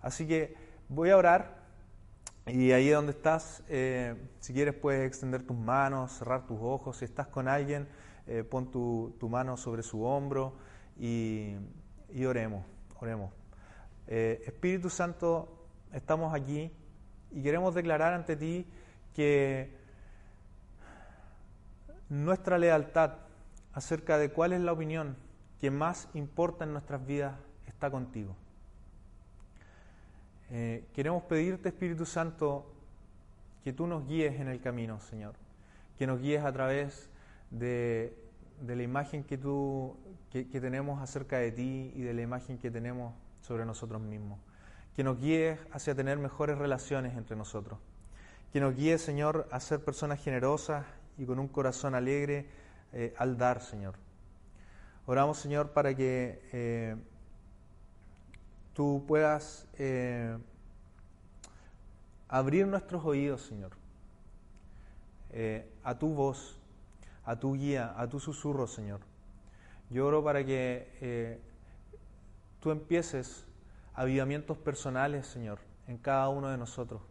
Así 0.00 0.26
que 0.26 0.54
voy 0.88 1.10
a 1.10 1.18
orar 1.18 1.58
y 2.46 2.72
ahí 2.72 2.88
donde 2.88 3.12
estás, 3.12 3.62
eh, 3.68 4.14
si 4.40 4.54
quieres 4.54 4.72
puedes 4.72 5.06
extender 5.06 5.42
tus 5.42 5.58
manos, 5.58 6.12
cerrar 6.12 6.46
tus 6.46 6.58
ojos. 6.58 6.96
Si 6.96 7.04
estás 7.04 7.26
con 7.26 7.48
alguien, 7.48 7.86
eh, 8.26 8.42
pon 8.42 8.70
tu, 8.70 9.28
mano 9.28 9.56
sobre 9.56 9.82
su 9.82 10.04
hombro 10.04 10.54
y, 10.98 11.54
oremos, 12.26 12.64
oremos. 13.00 13.32
Eh, 14.06 14.42
Espíritu 14.46 14.90
Santo, 14.90 15.66
estamos 15.92 16.34
aquí 16.34 16.70
y 17.30 17.42
queremos 17.42 17.74
declarar 17.74 18.14
ante 18.14 18.36
ti 18.36 18.66
que 19.14 19.74
nuestra 22.08 22.58
lealtad 22.58 23.14
acerca 23.72 24.18
de 24.18 24.30
cuál 24.30 24.52
es 24.52 24.60
la 24.60 24.72
opinión 24.72 25.16
que 25.60 25.70
más 25.70 26.08
importa 26.14 26.64
en 26.64 26.72
nuestras 26.72 27.04
vidas 27.06 27.34
está 27.66 27.90
contigo. 27.90 28.34
Eh, 30.50 30.86
queremos 30.94 31.24
pedirte, 31.24 31.68
Espíritu 31.68 32.06
Santo, 32.06 32.72
que 33.64 33.72
tú 33.72 33.86
nos 33.86 34.06
guíes 34.06 34.40
en 34.40 34.48
el 34.48 34.60
camino, 34.60 35.00
Señor, 35.00 35.34
que 35.98 36.06
nos 36.06 36.20
guíes 36.20 36.44
a 36.44 36.52
través 36.52 37.10
de, 37.50 38.16
la 38.66 38.82
imagen 38.82 39.24
que 39.24 39.38
tú 39.38 39.96
que, 40.30 40.44
tenemos 40.44 41.00
acerca 41.00 41.38
de 41.38 41.52
ti 41.52 41.92
y 41.94 42.02
de 42.02 42.12
la 42.12 42.22
imagen 42.22 42.58
que 42.58 42.70
tenemos 42.70 43.14
sobre 43.40 43.64
nosotros 43.64 44.00
mismos, 44.02 44.38
que 44.94 45.04
nos 45.04 45.18
guíes 45.18 45.58
hacia 45.72 45.94
tener 45.94 46.18
mejores 46.18 46.58
relaciones 46.58 47.16
entre 47.16 47.36
nosotros, 47.36 47.78
que 48.52 48.60
nos 48.60 48.74
guíes, 48.74 49.00
Señor, 49.00 49.48
a 49.50 49.60
ser 49.60 49.80
personas 49.84 50.22
generosas 50.22 50.84
y 51.18 51.24
con 51.24 51.38
un 51.38 51.48
corazón 51.48 51.94
alegre 51.94 52.46
eh, 52.92 53.14
al 53.18 53.38
dar, 53.38 53.60
Señor. 53.60 53.94
Oramos, 55.06 55.38
Señor, 55.38 55.70
para 55.70 55.94
que 55.94 56.42
eh, 56.52 56.96
tú 58.74 59.04
puedas 59.06 59.66
eh, 59.78 60.36
abrir 62.28 62.66
nuestros 62.66 63.04
oídos, 63.04 63.42
Señor, 63.42 63.72
a 65.84 65.98
tu 65.98 66.14
voz, 66.14 66.58
a 67.26 67.36
tu 67.36 67.54
guía, 67.54 67.94
a 67.96 68.08
tu 68.08 68.18
susurro, 68.18 68.66
Señor. 68.66 69.00
Yo 69.90 70.06
oro 70.06 70.24
para 70.24 70.44
que 70.44 71.38
tú 72.60 72.70
empieces 72.70 73.46
avivamientos 73.94 74.56
personales, 74.56 75.26
Señor, 75.26 75.58
en 75.86 75.98
cada 75.98 76.28
uno 76.30 76.48
de 76.48 76.56
nosotros 76.56 77.02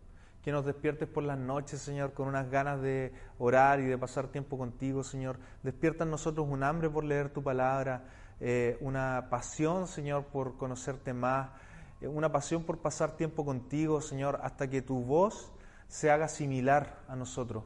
que 0.45 0.51
nos 0.51 0.63
despiertes 0.63 1.09
por 1.09 1.23
las 1.23 1.39
noches, 1.39 1.81
Señor, 1.81 2.13
con 2.13 2.27
unas 2.27 2.51
ganas 2.51 2.79
de 2.79 3.11
orar 3.39 3.79
y 3.79 3.85
de 3.85 3.97
pasar 3.97 4.27
tiempo 4.27 4.59
contigo, 4.59 5.03
Señor. 5.03 5.39
Despierta 5.63 6.03
en 6.03 6.11
nosotros 6.11 6.45
un 6.47 6.61
hambre 6.61 6.87
por 6.87 7.03
leer 7.03 7.29
tu 7.29 7.41
palabra, 7.41 8.03
eh, 8.39 8.77
una 8.79 9.25
pasión, 9.31 9.87
Señor, 9.87 10.25
por 10.25 10.55
conocerte 10.57 11.15
más, 11.15 11.49
eh, 11.99 12.07
una 12.07 12.31
pasión 12.31 12.63
por 12.63 12.77
pasar 12.77 13.17
tiempo 13.17 13.43
contigo, 13.43 14.01
Señor, 14.01 14.39
hasta 14.43 14.69
que 14.69 14.83
tu 14.83 15.03
voz 15.03 15.51
se 15.87 16.11
haga 16.11 16.27
similar 16.27 16.99
a 17.07 17.15
nosotros. 17.15 17.63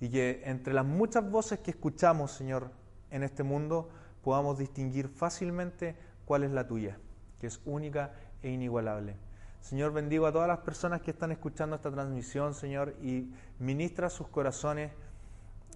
Y 0.00 0.10
que 0.10 0.42
entre 0.44 0.74
las 0.74 0.84
muchas 0.84 1.28
voces 1.28 1.58
que 1.60 1.72
escuchamos, 1.72 2.32
Señor, 2.32 2.70
en 3.10 3.22
este 3.22 3.42
mundo, 3.42 3.90
podamos 4.22 4.58
distinguir 4.58 5.08
fácilmente 5.08 5.96
cuál 6.24 6.44
es 6.44 6.50
la 6.50 6.66
tuya, 6.66 6.98
que 7.40 7.46
es 7.46 7.60
única 7.64 8.12
e 8.42 8.50
inigualable. 8.50 9.16
Señor, 9.60 9.92
bendigo 9.92 10.26
a 10.26 10.32
todas 10.32 10.48
las 10.48 10.58
personas 10.58 11.00
que 11.02 11.10
están 11.10 11.32
escuchando 11.32 11.76
esta 11.76 11.90
transmisión, 11.90 12.54
Señor, 12.54 12.94
y 13.02 13.32
ministra 13.58 14.08
sus 14.08 14.28
corazones 14.28 14.92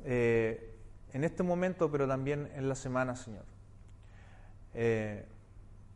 eh, 0.05 0.77
en 1.13 1.25
este 1.25 1.43
momento, 1.43 1.91
pero 1.91 2.07
también 2.07 2.51
en 2.55 2.69
la 2.69 2.75
semana, 2.75 3.17
Señor. 3.17 3.45
Eh, 4.75 5.27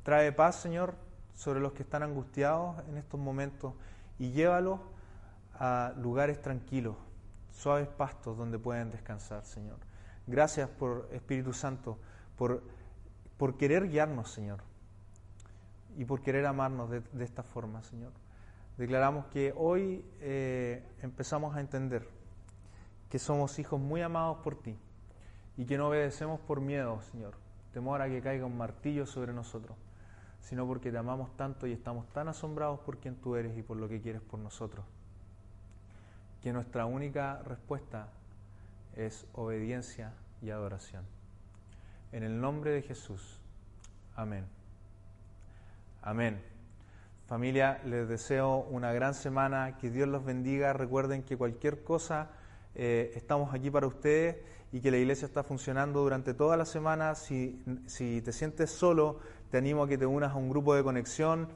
trae 0.02 0.32
paz, 0.32 0.56
Señor, 0.56 0.94
sobre 1.34 1.60
los 1.60 1.72
que 1.72 1.82
están 1.82 2.02
angustiados 2.02 2.76
en 2.88 2.96
estos 2.96 3.20
momentos 3.20 3.74
y 4.18 4.32
llévalos 4.32 4.80
a 5.54 5.94
lugares 5.96 6.40
tranquilos, 6.42 6.96
suaves 7.56 7.88
pastos 7.88 8.36
donde 8.36 8.58
pueden 8.58 8.90
descansar, 8.90 9.44
Señor. 9.44 9.78
Gracias 10.26 10.68
por 10.68 11.08
Espíritu 11.12 11.52
Santo, 11.52 11.98
por, 12.36 12.62
por 13.36 13.56
querer 13.56 13.88
guiarnos, 13.88 14.30
Señor 14.30 14.60
y 15.96 16.04
por 16.04 16.20
querer 16.20 16.46
amarnos 16.46 16.90
de, 16.90 17.24
esta 17.24 17.42
forma, 17.42 17.82
Señor. 17.82 18.12
Declaramos 18.76 19.26
que 19.26 19.54
hoy 19.56 20.04
eh, 20.20 20.86
empezamos 21.00 21.56
a 21.56 21.60
entender 21.60 22.06
que 23.08 23.18
somos 23.18 23.58
hijos 23.58 23.80
muy 23.80 24.02
amados 24.02 24.38
por 24.44 24.56
ti 24.56 24.76
y 25.56 25.64
que 25.64 25.78
no 25.78 25.88
obedecemos 25.88 26.38
por 26.40 26.60
miedo, 26.60 27.00
Señor, 27.10 27.34
temor 27.72 28.02
a 28.02 28.08
que 28.08 28.20
caiga 28.20 28.44
un 28.44 28.58
martillo 28.58 29.06
sobre 29.06 29.32
nosotros, 29.32 29.76
sino 30.40 30.66
porque 30.66 30.92
te 30.92 30.98
amamos 30.98 31.34
tanto 31.36 31.66
y 31.66 31.72
estamos 31.72 32.06
tan 32.12 32.28
asombrados 32.28 32.80
por 32.80 32.98
quien 32.98 33.16
tú 33.16 33.36
eres 33.36 33.56
y 33.56 33.62
por 33.62 33.78
lo 33.78 33.88
que 33.88 34.02
quieres 34.02 34.20
por 34.20 34.38
nosotros, 34.38 34.84
que 36.46 36.52
nuestra 36.52 36.86
única 36.86 37.42
respuesta 37.44 38.06
es 38.94 39.26
obediencia 39.32 40.12
y 40.40 40.50
adoración. 40.50 41.02
En 42.12 42.22
el 42.22 42.40
nombre 42.40 42.70
de 42.70 42.82
Jesús. 42.82 43.40
Amén. 44.14 44.44
Amén. 46.02 46.40
Familia, 47.26 47.80
les 47.84 48.08
deseo 48.08 48.58
una 48.70 48.92
gran 48.92 49.14
semana, 49.14 49.76
que 49.78 49.90
Dios 49.90 50.06
los 50.06 50.24
bendiga. 50.24 50.72
Recuerden 50.72 51.24
que 51.24 51.36
cualquier 51.36 51.82
cosa 51.82 52.30
eh, 52.76 53.10
estamos 53.16 53.52
aquí 53.52 53.68
para 53.68 53.88
ustedes 53.88 54.36
y 54.70 54.80
que 54.80 54.92
la 54.92 54.98
iglesia 54.98 55.26
está 55.26 55.42
funcionando 55.42 56.00
durante 56.04 56.32
toda 56.32 56.56
la 56.56 56.64
semana. 56.64 57.16
Si, 57.16 57.60
te 58.24 58.32
sientes 58.32 58.70
solo, 58.70 59.18
te 59.50 59.58
animo 59.58 59.82
a 59.82 59.88
que 59.88 59.98
te 59.98 60.06
unas 60.06 60.30
a 60.30 60.36
un 60.36 60.48
grupo 60.48 60.76
de 60.76 60.84
conexión. 60.84 61.48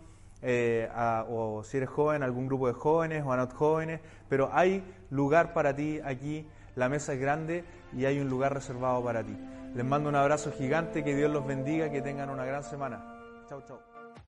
Eh, 0.42 0.88
o 1.28 1.62
si 1.64 1.76
eres 1.76 1.88
joven, 1.90 2.22
algún 2.22 2.46
grupo 2.46 2.66
de 2.66 2.72
jóvenes 2.72 3.24
o 3.26 3.32
a 3.32 3.46
jóvenes, 3.46 4.00
pero 4.28 4.50
hay 4.52 4.82
lugar 5.10 5.52
para 5.52 5.74
ti 5.74 6.00
aquí, 6.04 6.46
la 6.76 6.88
mesa 6.88 7.12
es 7.12 7.20
grande 7.20 7.64
y 7.92 8.04
hay 8.06 8.20
un 8.20 8.28
lugar 8.28 8.54
reservado 8.54 9.02
para 9.04 9.22
ti. 9.22 9.36
Les 9.74 9.84
mando 9.84 10.08
un 10.08 10.16
abrazo 10.16 10.52
gigante, 10.52 11.04
que 11.04 11.14
Dios 11.14 11.30
los 11.30 11.46
bendiga, 11.46 11.90
que 11.90 12.02
tengan 12.02 12.30
una 12.30 12.44
gran 12.44 12.64
semana. 12.64 13.04
Chau, 13.48 13.62
chau. 13.66 13.89